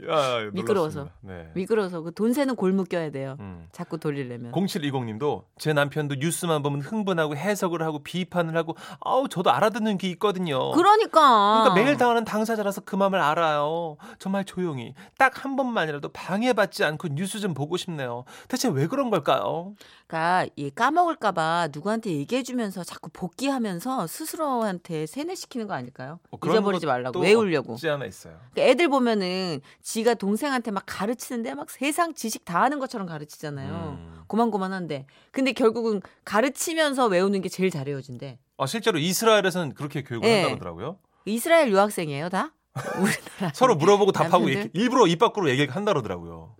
야, 0.09 0.49
미끄러워서. 0.53 1.09
네. 1.21 1.51
미끄러워서 1.53 2.01
그 2.01 2.11
돈 2.11 2.33
세는 2.33 2.55
골무 2.55 2.83
껴야 2.85 3.09
돼요. 3.11 3.35
음. 3.39 3.67
자꾸 3.71 3.97
돌리려면. 3.97 4.51
0720님도 4.51 5.43
제 5.57 5.73
남편도 5.73 6.15
뉴스만 6.15 6.61
보면 6.61 6.81
흥분하고 6.81 7.35
해석을 7.35 7.81
하고 7.83 8.03
비판을 8.03 8.55
하고 8.55 8.75
아우 8.99 9.27
저도 9.27 9.49
알아듣는 9.51 9.97
게 9.97 10.07
있거든요. 10.11 10.71
그러니까. 10.71 11.63
그러니까 11.63 11.73
매일 11.75 11.97
당하는 11.97 12.23
당사자라서 12.25 12.81
그 12.81 12.95
마음을 12.95 13.19
알아요. 13.19 13.97
정말 14.19 14.45
조용히 14.45 14.93
딱 15.17 15.31
한 15.41 15.55
번만이라도 15.55 16.09
방해받지 16.09 16.83
않고 16.83 17.07
뉴스 17.09 17.39
좀 17.39 17.53
보고 17.55 17.75
싶네요. 17.77 18.25
대체 18.47 18.67
왜 18.69 18.85
그런 18.85 19.09
걸까요? 19.09 19.73
그러니까 20.05 20.45
이 20.55 20.69
까먹을까봐 20.69 21.69
누구한테 21.73 22.11
얘기해주면서 22.11 22.83
자꾸 22.83 23.09
복귀하면서 23.11 24.05
스스로한테 24.07 25.05
세뇌시키는 25.07 25.67
거 25.67 25.73
아닐까요? 25.73 26.19
뭐 26.29 26.39
그런 26.39 26.57
잊어버리지 26.57 26.85
말라고 26.85 27.19
외우려고. 27.21 27.73
없지 27.73 27.89
않아 27.89 28.05
있어요. 28.05 28.35
그러니까 28.53 28.71
애들 28.71 28.89
보면은 28.89 29.61
지가 29.81 30.13
동생한테 30.15 30.71
막 30.71 30.83
가르치는데 30.85 31.53
막 31.55 31.69
세상 31.69 32.13
지식 32.13 32.45
다 32.45 32.61
아는 32.63 32.79
것처럼 32.79 33.07
가르치잖아요. 33.07 33.97
음. 33.99 34.23
고만고만한데. 34.27 35.05
근데 35.31 35.51
결국은 35.53 36.01
가르치면서 36.23 37.07
외우는 37.07 37.41
게 37.41 37.49
제일 37.49 37.69
잘 37.69 37.87
외워진대. 37.87 38.39
아, 38.57 38.65
실제로 38.65 38.99
이스라엘에서는 38.99 39.73
그렇게 39.73 40.03
교육을 40.03 40.27
네. 40.27 40.35
한다고 40.35 40.55
하더라고요. 40.55 40.99
이스라엘 41.25 41.69
유학생이에요, 41.71 42.29
다? 42.29 42.53
서로 43.53 43.75
물어보고 43.75 44.11
답하고? 44.11 44.49
이렇게 44.49 44.69
일부러 44.73 45.07
입 45.07 45.19
밖으로 45.19 45.49
얘기를 45.49 45.75
한다 45.75 45.91
그러더라고요. 45.91 46.55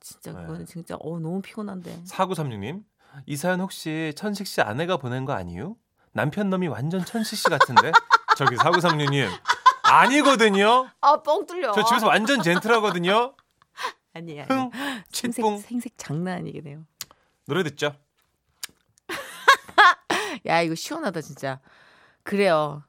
진짜 0.00 0.32
네. 0.32 0.40
그거는 0.42 0.66
진짜 0.66 0.96
어 1.00 1.18
너무 1.18 1.40
피곤한데. 1.42 2.02
4936님, 2.04 2.82
이 3.26 3.36
사연 3.36 3.60
혹시 3.60 4.12
천식 4.16 4.46
씨 4.46 4.60
아내가 4.60 4.96
보낸 4.96 5.24
거 5.24 5.32
아니에요? 5.32 5.76
남편 6.12 6.50
놈이 6.50 6.68
완전 6.68 7.04
천식 7.04 7.38
씨 7.38 7.44
같은데? 7.44 7.92
저기 8.36 8.56
4936님, 8.56 9.28
아니거든요? 9.84 10.88
아, 11.00 11.22
뻥 11.22 11.46
뚫려. 11.46 11.72
저 11.72 11.84
집에서 11.84 12.06
완전 12.06 12.42
젠틀하거든요? 12.42 13.34
아니야. 14.14 14.44
흥, 14.48 14.70
생색. 15.10 15.44
생색 15.60 15.92
장난 15.96 16.38
아니겠네요. 16.38 16.84
노래 17.46 17.62
듣죠? 17.64 17.94
야, 20.46 20.60
이거 20.62 20.74
시원하다, 20.74 21.20
진짜. 21.20 21.60
그래요. 22.22 22.82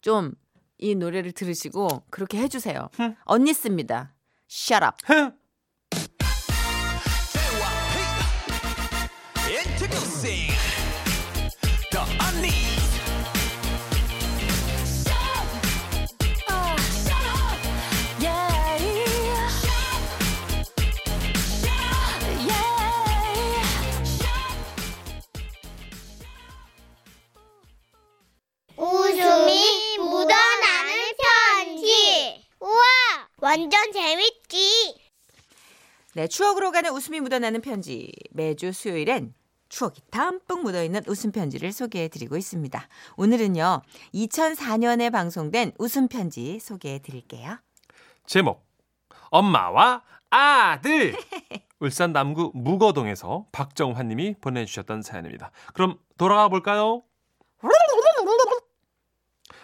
좀 0.00 0.34
이 0.78 0.94
노래를 0.94 1.32
들으시고 1.32 2.04
그렇게 2.10 2.38
해주세요. 2.38 2.88
흠. 2.94 3.16
언니 3.24 3.54
씁니다. 3.54 4.12
Shut 4.50 4.84
up. 4.84 4.96
흥! 5.06 5.32
완전 33.54 33.92
재밌지. 33.92 35.00
네, 36.14 36.26
추억으로 36.26 36.72
가는 36.72 36.90
웃음이 36.90 37.20
묻어나는 37.20 37.60
편지. 37.60 38.10
매주 38.32 38.72
수요일엔 38.72 39.32
추억이 39.68 40.00
담뿍 40.10 40.62
묻어있는 40.62 41.02
웃음 41.06 41.30
편지를 41.30 41.70
소개해드리고 41.70 42.36
있습니다. 42.36 42.88
오늘은요 43.16 43.82
2004년에 44.12 45.12
방송된 45.12 45.70
웃음 45.78 46.08
편지 46.08 46.58
소개해드릴게요. 46.58 47.58
제목 48.26 48.66
엄마와 49.30 50.02
아들 50.30 51.14
울산 51.78 52.12
남구 52.12 52.50
무거동에서 52.54 53.46
박정환 53.52 54.08
님이 54.08 54.34
보내주셨던 54.40 55.02
사연입니다. 55.02 55.52
그럼 55.74 56.00
돌아가 56.18 56.48
볼까요? 56.48 57.04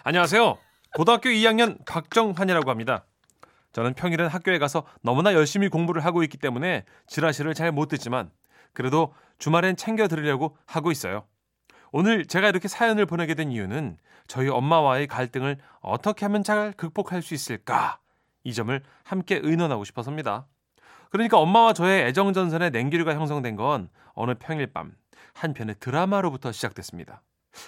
안녕하세요. 0.03 0.57
고등학교 0.93 1.29
2학년 1.29 1.85
박정환이라고 1.85 2.69
합니다. 2.69 3.05
저는 3.71 3.93
평일엔 3.93 4.27
학교에 4.27 4.59
가서 4.59 4.83
너무나 5.01 5.33
열심히 5.33 5.69
공부를 5.69 6.03
하고 6.03 6.23
있기 6.23 6.37
때문에 6.37 6.85
지라시를 7.07 7.53
잘 7.53 7.71
못 7.71 7.87
듣지만 7.87 8.31
그래도 8.73 9.13
주말엔 9.37 9.75
챙겨 9.75 10.07
들으려고 10.07 10.57
하고 10.65 10.91
있어요. 10.91 11.25
오늘 11.91 12.25
제가 12.25 12.49
이렇게 12.49 12.67
사연을 12.67 13.05
보내게 13.05 13.33
된 13.33 13.51
이유는 13.51 13.97
저희 14.27 14.49
엄마와의 14.49 15.07
갈등을 15.07 15.57
어떻게 15.81 16.25
하면 16.25 16.43
잘 16.43 16.71
극복할 16.73 17.21
수 17.21 17.33
있을까? 17.33 17.99
이 18.43 18.53
점을 18.53 18.81
함께 19.03 19.39
의논하고 19.43 19.83
싶어서입니다. 19.83 20.47
그러니까 21.09 21.37
엄마와 21.37 21.73
저의 21.73 22.03
애정전선의 22.07 22.71
냉기류가 22.71 23.13
형성된 23.13 23.55
건 23.55 23.89
어느 24.13 24.33
평일 24.39 24.67
밤 24.67 25.01
한 25.33 25.53
편의 25.53 25.75
드라마로부터 25.79 26.51
시작됐습니다. 26.51 27.21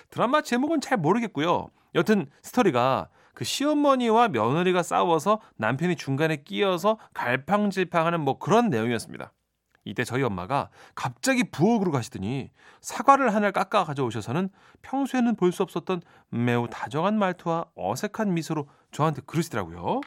드라마 0.10 0.42
제목은 0.42 0.82
잘 0.82 0.98
모르겠고요. 0.98 1.70
여튼 1.96 2.28
스토리가 2.42 3.10
그 3.34 3.46
시어머니와 3.46 4.28
며느리가 4.30 4.84
싸워서 4.84 5.40
남편이 5.58 5.96
중간에 5.96 6.38
끼어서 6.38 6.98
갈팡질팡하는 7.14 8.22
뭐 8.22 8.38
그런 8.38 8.70
내용이었습니다. 8.70 9.32
이때 9.86 10.04
저희 10.06 10.24
엄마가 10.24 10.70
갑자기 10.96 11.44
부엌으로 11.52 11.92
가시더니 11.92 12.52
사과를 12.80 13.30
하나를 13.34 13.52
깎아 13.52 13.84
가져오셔서는 13.84 14.50
평소에는 14.82 15.36
볼 15.36 15.52
수 15.52 15.62
없었던 15.64 16.02
매우 16.30 16.70
다정한 16.70 17.20
말투와 17.20 17.66
어색한 17.76 18.34
미소로 18.34 18.70
저한테 18.92 19.22
그러시더라고요. 19.26 20.00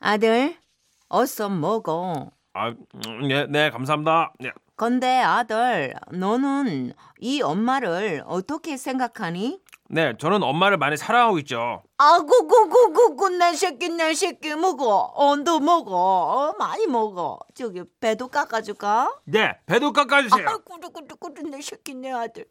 아들 0.00 0.56
어서 1.08 1.48
먹어. 1.48 2.30
아, 2.52 2.68
음, 2.68 3.28
네, 3.28 3.46
네, 3.46 3.70
감사합니다. 3.70 4.32
네. 4.40 4.50
건데 4.76 5.20
아들 5.20 5.94
너는 6.12 6.92
이 7.18 7.42
엄마를 7.42 8.22
어떻게 8.26 8.76
생각하니? 8.76 9.60
네, 9.92 10.16
저는 10.18 10.42
엄마를 10.44 10.76
많이 10.76 10.96
사랑하고 10.96 11.40
있죠. 11.40 11.82
아구구구구구 11.98 13.30
내 13.30 13.54
새끼 13.54 13.88
내 13.88 14.14
새끼 14.14 14.54
먹어 14.54 15.10
언도 15.16 15.58
먹어 15.58 15.92
어, 15.96 16.54
많이 16.58 16.86
먹어 16.86 17.40
저기 17.54 17.82
배도 17.98 18.28
깎아줄까? 18.28 19.12
네, 19.24 19.58
배도 19.66 19.92
깎아주세요. 19.92 20.48
아 20.48 20.58
꾸르꾸르꾸르 20.58 21.42
내 21.42 21.60
새끼 21.60 21.94
내 21.96 22.12
아들 22.12 22.44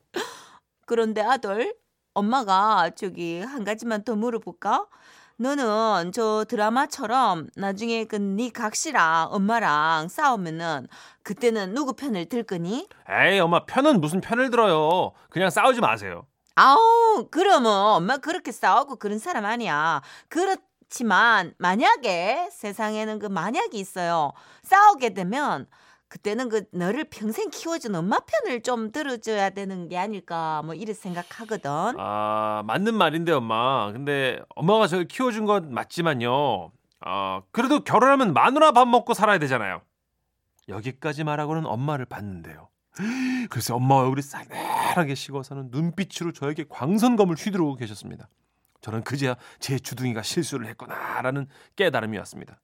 그런데 0.85 1.21
아들 1.21 1.75
엄마가 2.13 2.89
저기 2.95 3.39
한 3.39 3.63
가지만 3.63 4.03
더 4.03 4.15
물어볼까? 4.15 4.87
너는 5.37 6.11
저 6.11 6.43
드라마처럼 6.49 7.47
나중에 7.55 8.03
그 8.03 8.17
네 8.17 8.49
각시랑 8.49 9.29
엄마랑 9.31 10.09
싸우면은 10.09 10.87
그때는 11.23 11.73
누구 11.73 11.93
편을 11.93 12.25
들 12.27 12.43
거니? 12.43 12.89
에이, 13.09 13.39
엄마 13.39 13.65
편은 13.65 14.01
무슨 14.01 14.19
편을 14.19 14.49
들어요. 14.49 15.13
그냥 15.29 15.49
싸우지 15.49 15.79
마세요. 15.79 16.25
아우 16.61 17.29
그러면 17.31 17.71
엄마 17.71 18.17
그렇게 18.17 18.51
싸우고 18.51 18.97
그런 18.97 19.17
사람 19.17 19.45
아니야. 19.45 20.01
그렇지만 20.27 21.53
만약에 21.57 22.49
세상에는 22.51 23.19
그 23.19 23.27
만약이 23.27 23.79
있어요. 23.79 24.33
싸우게 24.63 25.13
되면 25.13 25.67
그때는 26.09 26.49
그 26.49 26.65
너를 26.73 27.05
평생 27.05 27.49
키워준 27.49 27.95
엄마 27.95 28.19
편을 28.19 28.61
좀 28.63 28.91
들어줘야 28.91 29.51
되는 29.51 29.87
게 29.87 29.97
아닐까 29.97 30.61
뭐 30.65 30.73
이렇게 30.73 30.93
생각하거든. 30.95 31.69
아, 31.97 32.63
맞는 32.65 32.93
말인데, 32.93 33.31
엄마. 33.31 33.91
근데 33.93 34.41
엄마가 34.55 34.87
저를 34.87 35.07
키워준 35.07 35.45
건 35.45 35.73
맞지만요. 35.73 36.71
아, 37.01 37.41
그래도 37.51 37.85
결혼하면 37.85 38.33
마누라 38.33 38.73
밥 38.73 38.85
먹고 38.85 39.13
살아야 39.13 39.37
되잖아요. 39.39 39.81
여기까지 40.67 41.23
말하고는 41.23 41.65
엄마를 41.65 42.05
봤는데요. 42.05 42.67
글쎄 43.49 43.73
엄마 43.73 43.95
얼굴이 43.95 44.21
싸늘하게 44.21 45.15
식어서는 45.15 45.69
눈빛으로 45.71 46.33
저에게 46.33 46.65
광선검을 46.69 47.35
휘두르고 47.35 47.75
계셨습니다. 47.75 48.27
저는 48.81 49.03
그제야 49.03 49.35
제 49.59 49.77
주둥이가 49.79 50.21
실수를 50.21 50.67
했구나라는 50.67 51.47
깨달음이었습니다. 51.75 52.59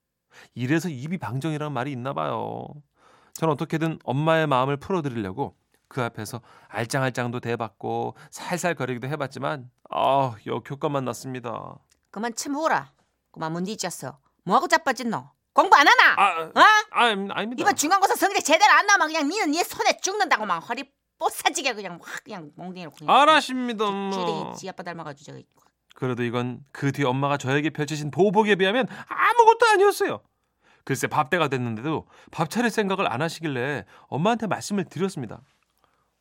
이래서 0.54 0.90
입이 0.90 1.18
방정이라는 1.18 1.72
말이 1.74 1.92
있나 1.92 2.14
봐요. 2.14 2.68
전 3.34 3.50
어떻게든 3.50 4.00
엄마의 4.04 4.48
마음을 4.48 4.78
풀어드리려고 4.78 5.56
그 5.88 6.02
앞에서 6.02 6.42
알짱알짱도 6.70 7.40
대봤고 7.42 8.16
살살거리기도 8.32 9.08
해봤지만 9.08 9.70
아 9.90 10.36
역효과만 10.46 11.06
났습니다. 11.06 11.78
그만 12.12 12.34
침묵어라. 12.34 12.92
그만 13.32 13.52
문 13.52 13.66
뒤졌어. 13.66 14.20
뭐하고 14.44 14.68
자빠진 14.68 15.10
너? 15.10 15.35
공부 15.56 15.76
안 15.78 15.88
하나? 15.88 16.14
아, 16.18 16.42
어? 16.44 16.52
아 16.92 17.04
아닙니다. 17.06 17.56
이번 17.62 17.76
중간고사 17.78 18.16
성적 18.16 18.42
제대로 18.42 18.72
안 18.74 18.86
나면 18.86 19.08
그냥 19.08 19.28
니는 19.30 19.52
네 19.52 19.64
손에 19.64 19.98
죽는다고 20.02 20.46
막 20.46 20.60
허리 20.70 20.92
뽀사지게 21.18 21.74
그냥 21.74 21.98
확 22.04 22.24
그냥 22.26 22.52
몽둥이로 22.58 22.92
그냥 22.92 23.16
알았습니다, 23.16 23.86
엄마. 23.86 24.12
쭈댕이 24.12 24.56
지 24.58 24.68
아빠 24.70 24.84
닮아가지고 24.84 25.32
저기 25.32 25.46
그래도 25.96 26.24
이건 26.24 26.60
그 26.74 26.92
뒤 26.92 27.06
엄마가 27.06 27.38
저에게 27.38 27.70
펼치신 27.70 28.12
보복에 28.12 28.56
비하면 28.56 28.86
아무것도 29.08 29.66
아니었어요. 29.74 30.20
글쎄 30.84 31.08
밥 31.08 31.30
때가 31.30 31.48
됐는데도 31.48 32.06
밥 32.32 32.50
차릴 32.50 32.70
생각을 32.70 33.10
안 33.12 33.22
하시길래 33.22 33.86
엄마한테 34.08 34.48
말씀을 34.48 34.84
드렸습니다. 34.84 35.42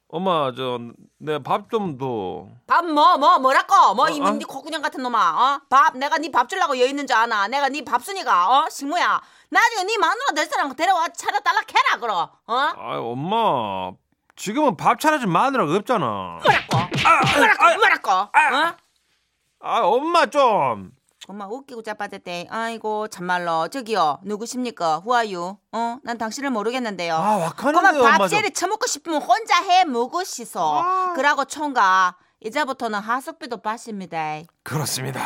엄마 0.08 0.52
저 0.54 0.78
내 1.18 1.38
밥 1.42 1.70
좀 1.70 1.96
더. 1.98 2.46
밥 2.66 2.84
뭐 2.84 3.16
뭐 3.18 3.38
뭐 3.40 3.52
라고 3.52 3.94
뭐 3.94 4.06
어, 4.06 4.08
이문 4.10 4.28
어? 4.28 4.32
네 4.38 4.44
코구냥 4.44 4.82
같은 4.82 5.02
놈아 5.02 5.18
어? 5.18 5.60
밥 5.68 5.96
내가 5.96 6.18
네 6.18 6.30
밥 6.30 6.48
주려고 6.48 6.78
여기 6.78 6.90
있는 6.90 7.06
줄 7.06 7.16
아나 7.16 7.48
내가 7.48 7.68
네 7.68 7.82
밥순이가 7.84 8.48
어 8.48 8.68
식모야 8.70 9.20
나중에 9.50 9.84
네 9.84 9.98
마누라 9.98 10.32
될 10.34 10.46
사람 10.46 10.74
데려와 10.74 11.08
차려 11.08 11.40
달라 11.40 11.60
캐라 11.66 11.98
그럼 12.00 12.28
어아 12.46 12.98
엄마 13.00 13.92
지금은 14.36 14.76
밥 14.76 15.00
차려준 15.00 15.30
마누라가 15.30 15.74
없잖아. 15.76 16.40
뭐라고 16.42 16.76
아, 17.08 17.20
뭐라고 17.38 17.64
아, 17.64 17.76
뭐라고 17.76 18.10
어아 19.60 19.80
엄마 19.86 20.26
좀. 20.26 20.92
엄마 21.26 21.46
웃기고 21.46 21.82
자빠졌대 21.82 22.48
아이고 22.50 23.08
참말로 23.08 23.68
저기요 23.68 24.18
누구십니까 24.24 24.98
후아유 24.98 25.56
어 25.72 25.98
난 26.02 26.18
당신을 26.18 26.50
모르겠는데요 26.50 27.14
아 27.16 27.50
그만 27.56 27.76
엄마 27.76 27.92
좀. 27.92 28.02
밥제를 28.02 28.50
처먹고 28.52 28.86
싶으면 28.86 29.22
혼자 29.22 29.62
해 29.62 29.84
먹으시소 29.84 30.60
아. 30.60 31.12
그러고 31.14 31.44
총각 31.46 32.18
이제부터는 32.40 32.98
하숙비도 32.98 33.62
빠십니다 33.62 34.40
그렇습니다. 34.62 35.20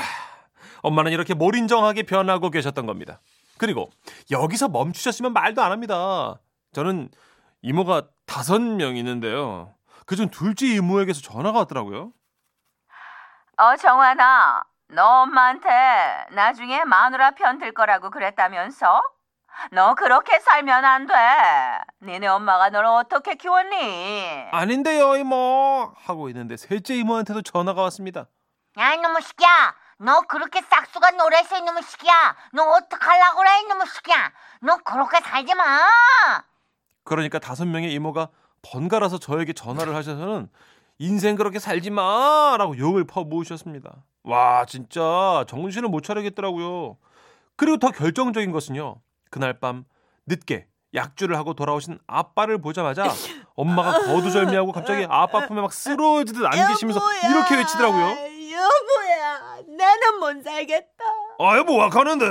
엄마는 0.82 1.10
이렇게 1.10 1.34
몰인정하게 1.34 2.04
변하고 2.04 2.50
계셨던 2.50 2.86
겁니다. 2.86 3.20
그리고 3.56 3.90
여기서 4.30 4.68
멈추셨으면 4.68 5.32
말도 5.32 5.60
안 5.60 5.72
합니다. 5.72 6.38
저는 6.72 7.08
이모가 7.62 8.06
다섯 8.26 8.60
명 8.60 8.96
있는데요. 8.96 9.74
그중 10.06 10.28
둘째 10.30 10.66
이모에게서 10.68 11.20
전화가 11.22 11.58
왔더라고요. 11.60 12.12
어, 13.56 13.76
정환아, 13.76 14.62
너 14.90 15.22
엄마한테 15.22 15.68
나중에 16.30 16.84
마누라 16.84 17.32
편 17.32 17.58
들 17.58 17.72
거라고 17.72 18.10
그랬다면서? 18.10 19.02
너 19.72 19.94
그렇게 19.94 20.38
살면 20.38 20.84
안 20.84 21.06
돼. 21.06 21.14
니네 22.02 22.26
엄마가 22.28 22.70
너를 22.70 22.88
어떻게 22.88 23.34
키웠니? 23.34 24.48
아닌데요, 24.52 25.16
이모. 25.16 25.92
하고 26.06 26.28
있는데 26.28 26.56
셋째 26.56 26.94
이모한테도 26.94 27.42
전화가 27.42 27.82
왔습니다. 27.82 28.26
야 28.78 28.92
이놈의 28.94 29.22
새끼야 29.22 29.74
너 29.98 30.20
그렇게 30.22 30.60
싹수가 30.62 31.10
노래서 31.12 31.56
이놈의 31.58 31.82
새끼야 31.82 32.36
너 32.52 32.62
어떡하려고 32.62 33.38
그래 33.38 33.50
이놈의 33.64 33.86
새끼야 33.88 34.32
너 34.60 34.76
그렇게 34.76 35.20
살지 35.20 35.54
마 35.54 35.64
그러니까 37.02 37.40
다섯 37.40 37.66
명의 37.66 37.92
이모가 37.94 38.28
번갈아서 38.62 39.18
저에게 39.18 39.52
전화를 39.52 39.96
하셔서는 39.96 40.48
인생 40.98 41.36
그렇게 41.36 41.58
살지 41.58 41.90
마 41.90 42.56
라고 42.58 42.76
욕을 42.76 43.04
퍼부으셨습니다. 43.04 44.04
와 44.24 44.64
진짜 44.66 45.44
정신을 45.48 45.88
못 45.88 46.02
차리겠더라고요. 46.02 46.96
그리고 47.56 47.78
더 47.78 47.90
결정적인 47.90 48.50
것은요. 48.52 48.96
그날 49.30 49.58
밤 49.60 49.84
늦게 50.26 50.66
약주를 50.94 51.36
하고 51.36 51.54
돌아오신 51.54 51.98
아빠를 52.06 52.60
보자마자 52.60 53.04
엄마가 53.54 54.00
거두절미하고 54.00 54.72
갑자기 54.72 55.06
아빠 55.08 55.46
품에 55.46 55.60
막 55.60 55.72
쓰러지듯 55.72 56.44
안기시면서 56.44 57.00
이렇게 57.28 57.56
외치더라고요. 57.56 58.04
여보야, 58.52 59.60
나는 59.76 60.18
못 60.20 60.42
살겠다. 60.42 61.04
아 61.40 61.56
여보 61.56 61.76
와 61.76 61.88
가는데. 61.88 62.24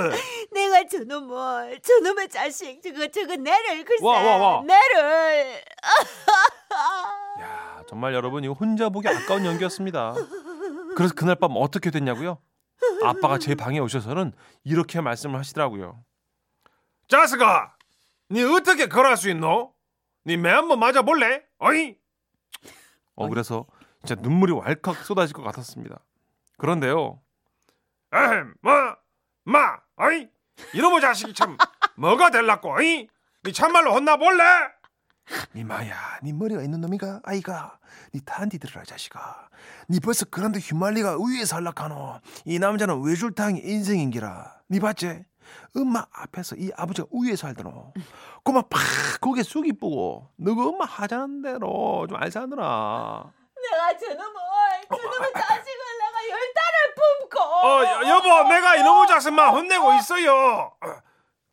내가 0.52 0.86
저놈을, 0.86 1.80
저놈의 1.80 2.28
자식, 2.28 2.82
저거, 2.82 3.06
저거, 3.08 3.36
내를, 3.36 3.84
글쎄, 3.84 4.04
와, 4.04 4.20
와, 4.20 4.36
와. 4.36 4.62
내를. 4.62 5.62
야 7.40 7.82
정말 7.88 8.12
여러분 8.12 8.44
이거 8.44 8.52
혼자 8.52 8.88
보기 8.90 9.08
아까운 9.08 9.46
연기였습니다. 9.46 10.14
그래서 10.94 11.14
그날 11.14 11.36
밤 11.36 11.52
어떻게 11.56 11.90
됐냐고요? 11.90 12.38
아빠가 13.02 13.38
제 13.38 13.54
방에 13.54 13.78
오셔서는 13.78 14.32
이렇게 14.64 15.00
말씀을 15.00 15.38
하시더라고요. 15.38 16.04
자스가, 17.08 17.74
네 18.28 18.42
어떻게 18.42 18.86
그럴 18.86 19.16
수 19.16 19.30
있노? 19.30 19.72
니매 20.26 20.50
한번 20.50 20.78
맞아볼래? 20.80 21.42
어이? 21.58 21.96
어 23.14 23.28
그래서 23.28 23.64
진짜 24.04 24.20
눈물이 24.20 24.52
왈칵 24.52 24.96
쏟아질 25.04 25.34
것 25.34 25.42
같았습니다. 25.42 25.98
그런데요. 26.58 27.20
에헴, 28.12 28.54
뭐, 28.62 28.72
마, 29.44 29.76
어이? 29.96 30.28
이놈의 30.74 31.00
자식이 31.00 31.34
참 31.34 31.56
뭐가 31.96 32.30
될라고, 32.30 32.74
어이? 32.78 33.08
니 33.44 33.52
참말로 33.52 33.94
혼나 33.94 34.16
볼래? 34.16 34.42
니 35.54 35.62
마야, 35.62 36.18
니 36.22 36.32
머리가 36.32 36.62
있는 36.62 36.80
놈이가 36.80 37.20
아이가, 37.24 37.78
니 38.14 38.20
탄디 38.24 38.58
들으라 38.58 38.82
자식아. 38.84 39.48
니 39.90 40.00
벌써 40.00 40.24
그런데 40.30 40.58
휘말리가 40.58 41.18
위에 41.18 41.44
살락하노. 41.44 42.20
이 42.46 42.58
남자는 42.58 43.02
외줄탕이 43.04 43.60
인생인기라. 43.60 44.62
니 44.70 44.80
봤지? 44.80 45.24
엄마 45.76 46.06
앞에서 46.12 46.56
이 46.56 46.70
아버지가 46.76 47.08
위에 47.12 47.36
살더노. 47.36 47.92
그만 48.44 48.62
팍 48.70 48.80
고개 49.20 49.42
쑥 49.42 49.66
이쁘고 49.66 50.30
너가 50.36 50.66
엄마 50.66 50.84
하자는 50.86 51.42
대로 51.42 52.06
좀 52.08 52.16
알사느라. 52.16 53.32
내가 53.70 53.98
저놈을 53.98 54.32
내가 54.90 55.56
열 55.56 55.64
달을 57.38 57.50
품고. 57.50 57.66
어 57.66 57.84
여- 57.84 58.08
여보 58.16 58.48
내가 58.48 58.76
이놈의 58.76 59.06
자식만 59.08 59.50
혼내고 59.54 59.94
있어요. 59.94 60.72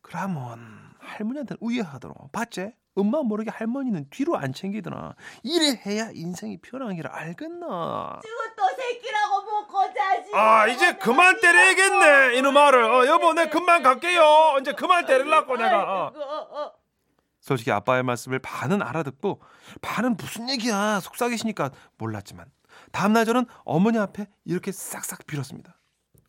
그러면 0.02 0.94
할머니한테는 1.00 1.58
우애하도록 1.60 2.32
봤지? 2.32 2.72
엄마 2.98 3.22
모르게 3.22 3.50
할머니는 3.50 4.06
뒤로 4.10 4.36
안 4.38 4.54
챙기더나. 4.54 5.14
이래 5.42 5.78
해야 5.84 6.08
인생이 6.14 6.58
편하기를 6.62 7.10
알겠나? 7.10 8.20
그것도 8.22 8.74
새끼라고 8.76 9.42
먹고 9.42 9.92
자식. 9.92 10.34
아 10.34 10.66
이제 10.68 10.94
그만 10.94 11.38
때려야겠네 11.40 12.36
이놈아를. 12.38 12.82
어, 12.84 13.06
여보 13.06 13.34
내 13.34 13.48
금방 13.50 13.82
갈게요. 13.82 14.56
이제 14.60 14.72
그만 14.72 15.04
때리려고 15.04 15.56
내가. 15.56 16.06
어. 16.06 16.72
솔직히 17.40 17.70
아빠의 17.70 18.02
말씀을 18.02 18.38
반은 18.40 18.80
알아듣고 18.82 19.40
반은 19.82 20.16
무슨 20.16 20.48
얘기야 20.48 20.98
속삭이시니까 21.00 21.70
몰랐지만 21.98 22.46
다음날 22.92 23.24
저는 23.26 23.44
어머니 23.64 23.98
앞에 23.98 24.26
이렇게 24.46 24.72
싹싹 24.72 25.26
빌었습니다. 25.26 25.75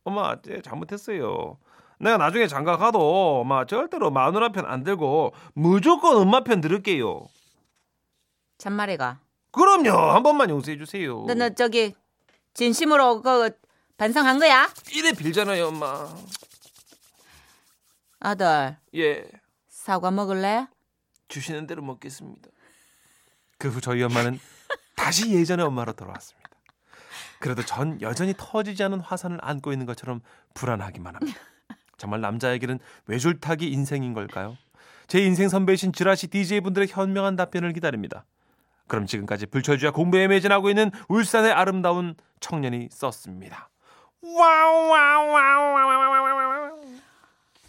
엄마 0.07 0.41
제 0.41 0.61
잘못했어요. 0.61 1.57
내가 1.99 2.17
나중에 2.17 2.47
장가 2.47 2.77
가도 2.77 3.41
엄마 3.41 3.65
절대로 3.65 4.09
마누라 4.11 4.49
편 4.53 4.65
안 4.65 4.83
들고 4.83 5.33
무조건 5.53 6.15
엄마 6.17 6.41
편 6.43 6.61
들을게요. 6.61 7.25
참말해가. 8.57 9.19
그럼요 9.51 9.89
한 9.91 10.23
번만 10.23 10.49
용서해 10.49 10.77
주세요. 10.77 11.23
너, 11.27 11.33
너 11.33 11.49
저기 11.49 11.93
진심으로 12.53 13.21
그 13.21 13.49
반성한 13.97 14.39
거야? 14.39 14.69
이래 14.93 15.11
빌잖아요 15.11 15.67
엄마. 15.67 16.07
아들 18.19 18.77
예 18.95 19.25
사과 19.69 20.09
먹을래? 20.11 20.67
주시는 21.27 21.67
대로 21.67 21.81
먹겠습니다. 21.81 22.49
그 23.57 23.69
후 23.69 23.81
저희 23.81 24.03
엄마는 24.03 24.39
다시 24.95 25.33
예전의 25.33 25.65
엄마로 25.65 25.93
돌아왔습니다. 25.93 26.36
그래도 27.47 27.63
전 27.63 28.01
여전히 28.01 28.33
터지지 28.35 28.83
않은 28.83 28.99
화산을 28.99 29.37
안고 29.41 29.71
있는 29.71 29.85
것처럼 29.85 30.19
불안하기만 30.53 31.15
합니다. 31.15 31.39
정말 31.95 32.19
남자에게는 32.19 32.77
외줄타기 33.05 33.71
인생인 33.71 34.13
걸까요? 34.13 34.57
제 35.07 35.23
인생 35.23 35.47
선배이신 35.47 35.93
지라시 35.93 36.27
DJ분들의 36.27 36.89
현명한 36.91 37.37
답변을 37.37 37.71
기다립니다. 37.71 38.25
그럼 38.87 39.05
지금까지 39.05 39.45
불철주야 39.45 39.91
공부에 39.91 40.27
매진하고 40.27 40.67
있는 40.67 40.91
울산의 41.07 41.53
아름다운 41.53 42.15
청년이 42.41 42.89
썼습니다. 42.91 43.69
wow 44.21 44.89
wow 44.89 45.27
wow 45.29 45.73
wow 45.73 45.87
wow 45.87 46.96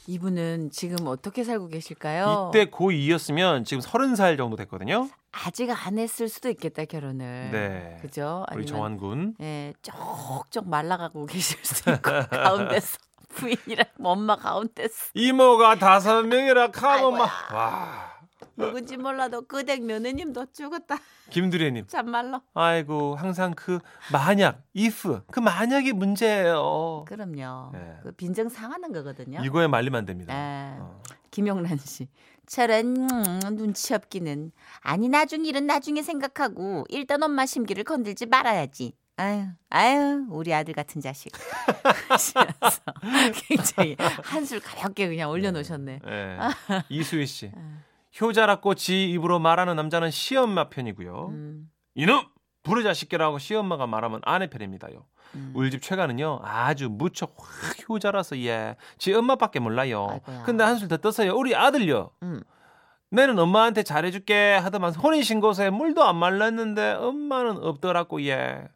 이분은 0.09 0.71
지금 0.73 1.07
어떻게 1.07 1.44
살고 1.44 1.68
계실까요? 1.68 2.51
이때 2.51 2.71
고2였으면 2.71 3.66
지금 3.66 3.83
30살 3.83 4.38
정도 4.38 4.57
됐거든요. 4.57 5.07
아직 5.33 5.68
안 5.71 5.99
했을 5.99 6.31
수도 6.31 6.49
있겠다 6.49 6.87
결혼을. 6.87 7.51
네. 7.53 7.99
그죠? 8.01 8.47
우리 8.51 8.55
아니면 8.62 8.66
정환군. 8.66 9.35
예, 9.42 9.75
쪽쪽 9.83 10.66
말라가고 10.66 11.27
계실 11.27 11.59
수도 11.62 11.92
있고 11.92 12.11
가운데서 12.33 12.97
부인이랑 13.29 13.85
엄마 14.03 14.37
가운데서 14.37 15.11
이모가 15.12 15.75
다섯 15.75 16.23
명이라. 16.23 16.71
아이고야. 16.73 17.31
와. 17.53 18.08
누군지 18.59 18.97
몰라도 18.97 19.42
그댁 19.42 19.85
며느님도 19.85 20.47
죽었다. 20.53 20.99
김두래님. 21.31 21.87
참말로. 21.87 22.40
아이고 22.55 23.14
항상 23.14 23.55
그 23.55 23.79
만약, 24.12 24.62
if 24.77 25.21
그 25.31 25.40
만약이 25.40 25.92
문제예요. 25.92 27.05
그럼요. 27.07 27.71
네. 27.73 27.97
그 28.03 28.12
빈정 28.12 28.49
상하는 28.49 28.92
거거든요. 28.92 29.40
이거에 29.44 29.66
말리면 29.66 29.99
안 29.99 30.05
됩니다. 30.05 30.35
예. 30.35 30.77
어. 30.79 31.01
김용란 31.31 31.79
씨. 31.79 32.09
저런 32.47 32.97
음, 32.97 33.40
눈치 33.57 33.94
없기는. 33.94 34.53
아니 34.81 35.09
나중 35.09 35.44
일은 35.44 35.66
나중에 35.66 36.03
생각하고 36.03 36.85
일단 36.88 37.23
엄마 37.23 37.47
심기를 37.47 37.85
건들지 37.85 38.27
말아야지. 38.27 38.94
아유, 39.16 39.47
아유, 39.68 40.27
우리 40.31 40.55
아들 40.55 40.75
같은 40.75 41.01
자식. 41.01 41.33
굉장히 43.49 43.97
한술 44.23 44.61
가볍게 44.61 45.09
그냥 45.09 45.29
올려놓으셨네. 45.31 46.01
예. 46.07 46.38
이수희 46.88 47.27
씨. 47.27 47.51
음. 48.21 48.25
효자랍고 48.27 48.75
지 48.75 49.11
입으로 49.11 49.39
말하는 49.39 49.77
남자는 49.77 50.11
시엄마 50.11 50.69
편이고요. 50.69 51.29
음, 51.29 51.71
이놈 51.95 52.27
부르 52.63 52.83
자식이라고 52.83 53.39
시엄마가 53.39 53.87
말하면 53.87 54.21
아내 54.25 54.49
편입니다요. 54.49 55.07
음. 55.35 55.53
우리 55.55 55.71
집 55.71 55.83
최가는요 55.83 56.41
아주 56.43 56.89
무척 56.91 57.35
확 57.39 57.89
효자라서 57.89 58.39
예, 58.41 58.77
지 58.99 59.13
엄마밖에 59.13 59.61
몰라요. 59.61 60.09
아이고야. 60.11 60.43
근데 60.45 60.65
한술 60.65 60.89
더 60.89 60.97
떠서요 60.97 61.35
우리 61.35 61.55
아들요. 61.55 62.11
음. 62.23 62.43
내는 63.11 63.39
엄마한테 63.39 63.83
잘해줄게 63.85 64.55
하더만 64.63 64.95
혼인신고서에 64.95 65.71
물도 65.71 66.05
안 66.05 66.17
말랐는데 66.17 66.93
엄마는 66.93 67.57
없더라고 67.65 68.23
얘. 68.27 68.69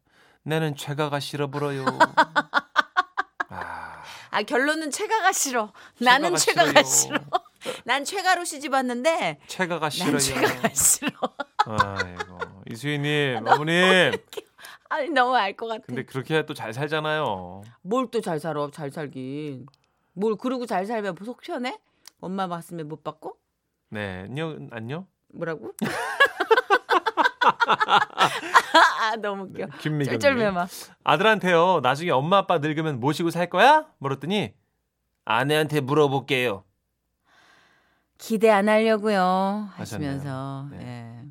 내는 0.45 0.75
최가가 0.75 1.21
싫어 1.21 1.49
불어요. 1.49 1.85
아, 3.51 4.03
아 4.31 4.43
결론은 4.43 4.91
최가가 4.91 5.33
싫어. 5.33 5.73
나는 6.01 6.35
최가가 6.35 6.83
싫어. 6.83 7.19
난 7.85 8.05
최가로 8.05 8.45
시집 8.45 8.73
왔는데 8.73 9.39
최가가 9.47 9.89
난 9.89 9.91
싫어요. 9.91 10.19
최가가 10.19 10.69
싫어. 10.75 11.11
아이고 11.67 12.39
이수희님 12.71 13.37
어머님. 13.47 14.13
아니 14.89 15.09
너무 15.11 15.35
알 15.37 15.57
것 15.57 15.67
같아. 15.69 15.83
근데 15.87 16.05
그렇게 16.05 16.45
또 16.45 16.55
잘 16.55 16.73
살잖아요. 16.73 17.63
뭘 17.83 18.11
또 18.11 18.21
잘 18.21 18.39
살아? 18.41 18.69
잘 18.73 18.91
살긴. 18.91 19.67
뭘 20.15 20.37
그러고 20.37 20.67
잘 20.67 20.85
살면 20.87 21.17
속 21.25 21.41
편해? 21.41 21.79
엄마 22.21 22.47
말씀에 22.47 22.83
못 22.83 23.03
받고? 23.03 23.37
네, 23.91 24.23
안녕 24.27 24.69
안녕. 24.71 25.07
뭐라고? 25.35 25.73
아 29.01 29.17
너무 29.17 29.45
웃겨. 29.45 29.67
김미경. 29.81 30.19
쩔쩔매마. 30.19 30.67
아들한테요. 31.05 31.81
나중에 31.83 32.11
엄마 32.11 32.39
아빠 32.39 32.59
늙으면 32.59 33.01
모시고 33.01 33.31
살 33.31 33.49
거야? 33.51 33.87
물었더니 33.99 34.53
아내한테 35.25 35.81
물어볼게요. 35.81 36.65
기대 38.23 38.49
안 38.51 38.69
하려고요. 38.69 39.69
하시면서 39.75 40.69
네. 40.71 40.79
예. 40.81 41.25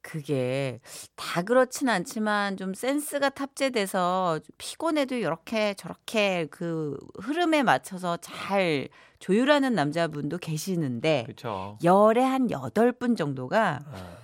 그게 0.00 0.78
다 1.16 1.42
그렇진 1.42 1.88
않지만 1.88 2.56
좀 2.56 2.72
센스가 2.72 3.30
탑재돼서 3.30 4.38
좀 4.38 4.54
피곤해도 4.58 5.16
이렇게 5.16 5.74
저렇게 5.74 6.46
그 6.52 6.96
흐름에 7.20 7.64
맞춰서 7.64 8.16
잘 8.18 8.88
조율하는 9.18 9.74
남자분도 9.74 10.38
계시는데 10.38 11.24
그렇죠. 11.24 11.76
열에 11.82 12.22
한 12.22 12.48
여덟 12.52 12.92
분 12.92 13.16
정도가 13.16 13.80
아, 13.84 14.16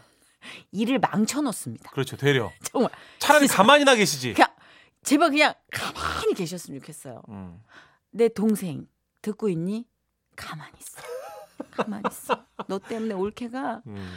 일을 0.71 1.01
망쳐놓습니다. 1.01 1.91
그렇죠. 1.91 2.17
되려. 2.17 2.53
정말 2.71 2.93
차라리 3.19 3.49
진짜. 3.49 3.57
가만히 3.57 3.85
나 3.85 3.97
계시지. 3.97 4.35
그냥 4.35 4.49
제발 5.03 5.31
그냥 5.31 5.55
가만히 5.73 6.35
계셨으면 6.35 6.79
좋겠어요. 6.81 7.21
음. 7.31 7.61
내 8.13 8.29
동생 8.29 8.87
듣고 9.23 9.49
있니? 9.49 9.87
가만히 10.37 10.73
있어. 10.79 11.03
가만히 11.71 12.03
있어. 12.11 12.45
너 12.69 12.79
때문에 12.79 13.14
올케가 13.14 13.83
음, 13.87 14.11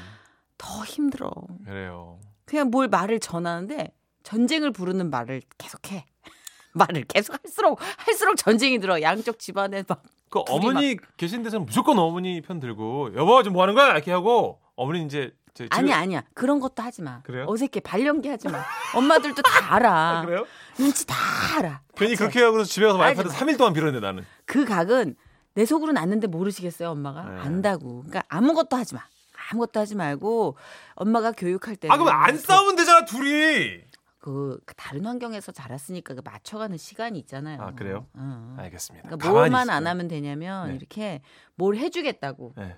더 0.58 0.84
힘들어. 0.86 1.32
그래요. 1.65 2.19
그냥 2.45 2.69
뭘 2.69 2.88
말을 2.88 3.19
전하는데 3.19 3.93
전쟁을 4.23 4.71
부르는 4.71 5.10
말을 5.10 5.41
계속해. 5.58 6.06
말을 6.73 7.04
계속 7.06 7.36
할수록 7.43 7.80
할수록 7.97 8.36
전쟁이 8.38 8.80
들어. 8.80 9.02
양쪽 9.02 9.39
집안에 9.39 9.84
막 9.88 10.04
그 10.30 10.39
어머니 10.50 10.97
계신 11.15 11.41
데서는 11.41 11.65
무조건 11.65 11.97
어머니 11.97 12.41
편 12.41 12.60
들고 12.60 13.15
여보 13.15 13.41
지금 13.43 13.54
뭐 13.54 13.62
하는 13.63 13.76
거야 13.76 13.91
이렇게 13.91 14.12
하고 14.12 14.60
어머니 14.76 15.06
이제 15.06 15.32
저 15.54 15.63
집에- 15.63 15.73
아니야 15.73 15.97
아니야 16.00 16.23
그런 16.34 16.60
것도 16.60 16.84
하지 16.84 17.02
마. 17.02 17.21
그래요? 17.21 17.45
어색해 17.47 17.80
발연기 17.80 18.28
하지 18.28 18.50
마. 18.50 18.62
엄마들도 18.93 19.41
다 19.41 19.76
알아. 19.76 19.89
아, 20.19 20.26
그래요? 20.26 20.45
눈치 20.78 21.08
다 21.08 21.15
알아. 21.58 21.82
괜히. 21.95 22.15
그렇게 22.17 22.41
하고 22.43 22.62
집에 22.65 22.86
가서 22.86 22.97
와이프한테 23.00 23.34
알지 23.34 23.41
3일 23.45 23.58
동안 23.58 23.71
빌었는데 23.71 24.06
나는. 24.06 24.26
그 24.45 24.65
각은 24.65 25.15
내 25.58 25.65
속으로 25.65 25.91
났는데 25.91 26.28
모르시겠어요 26.28 26.91
엄마가 26.91 27.24
네. 27.24 27.39
안다고. 27.39 28.04
그러니까 28.04 28.22
아무것도 28.30 28.78
하지 28.78 28.93
마. 28.93 29.02
아무것도 29.50 29.80
하지 29.80 29.96
말고 29.96 30.56
엄마가 30.93 31.32
교육할 31.32 31.76
때는 31.76 31.91
아 31.91 31.98
그럼 31.98 32.13
안 32.13 32.38
싸우면 32.38 32.76
되잖아 32.76 33.06
둘이. 33.06 33.82
그 34.20 34.60
다른 34.76 35.08
환경에서 35.08 35.52
자랐으니까 35.52 36.13
그 36.13 36.22
맞춰가는 36.24 36.78
시간이 36.78 37.17
있잖아요. 37.20 37.60
아, 37.60 37.72
그래요? 37.72 38.06
어. 38.13 38.56
알겠습니다. 38.60 39.10
그러니까 39.10 39.30
뭐만 39.30 39.63
있어요. 39.63 39.76
안 39.78 39.88
하면 39.88 40.08
되냐면 40.08 40.67
네. 40.67 40.76
이렇게 40.76 41.22
뭘 41.56 41.76
해주겠다고 41.78 42.54
네. 42.56 42.78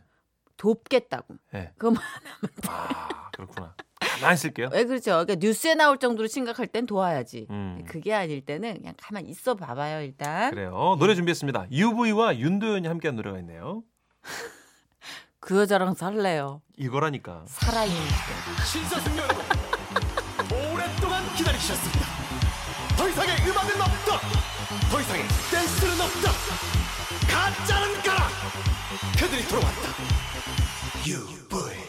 돕겠다고. 0.55 1.35
네. 1.51 1.73
그만. 1.77 2.01
아, 2.69 3.29
그렇구나. 3.33 3.75
가만히 4.19 4.33
있을게요. 4.35 4.69
왜 4.71 4.83
그렇죠? 4.85 5.11
그러니까 5.11 5.35
뉴스에 5.35 5.75
나올 5.75 5.97
정도로 5.97 6.27
심각할 6.27 6.67
땐 6.67 6.85
도와야지. 6.85 7.47
음. 7.49 7.83
그게 7.87 8.13
아닐 8.13 8.41
때는 8.43 8.75
그냥 8.75 8.93
가만 8.97 9.25
있어 9.27 9.55
봐봐요 9.55 10.01
일단. 10.01 10.51
그래요. 10.51 10.95
노래 10.99 11.15
준비했습니다. 11.15 11.67
UV와 11.71 12.37
윤도현이 12.37 12.87
함께한 12.87 13.15
노래가 13.15 13.39
있네요. 13.39 13.83
그 15.39 15.59
여자랑 15.61 15.93
살래요. 15.95 16.61
이거라니까. 16.77 17.45
살아있는 17.47 18.01
시대. 18.01 18.65
신사승 18.65 19.17
여러분 19.17 19.43
오랫동안 20.73 21.23
기다리셨습니다 21.35 22.05
더 22.97 23.07
이상의 23.09 23.35
음악은 23.47 23.81
없다 23.81 24.19
더 24.91 25.01
이상의 25.01 25.23
댄스는 25.51 26.01
없다 26.01 26.31
가짜는 27.29 28.01
가라 28.01 28.27
그들이 29.17 29.47
돌아왔다 29.47 29.89
You 31.05 31.88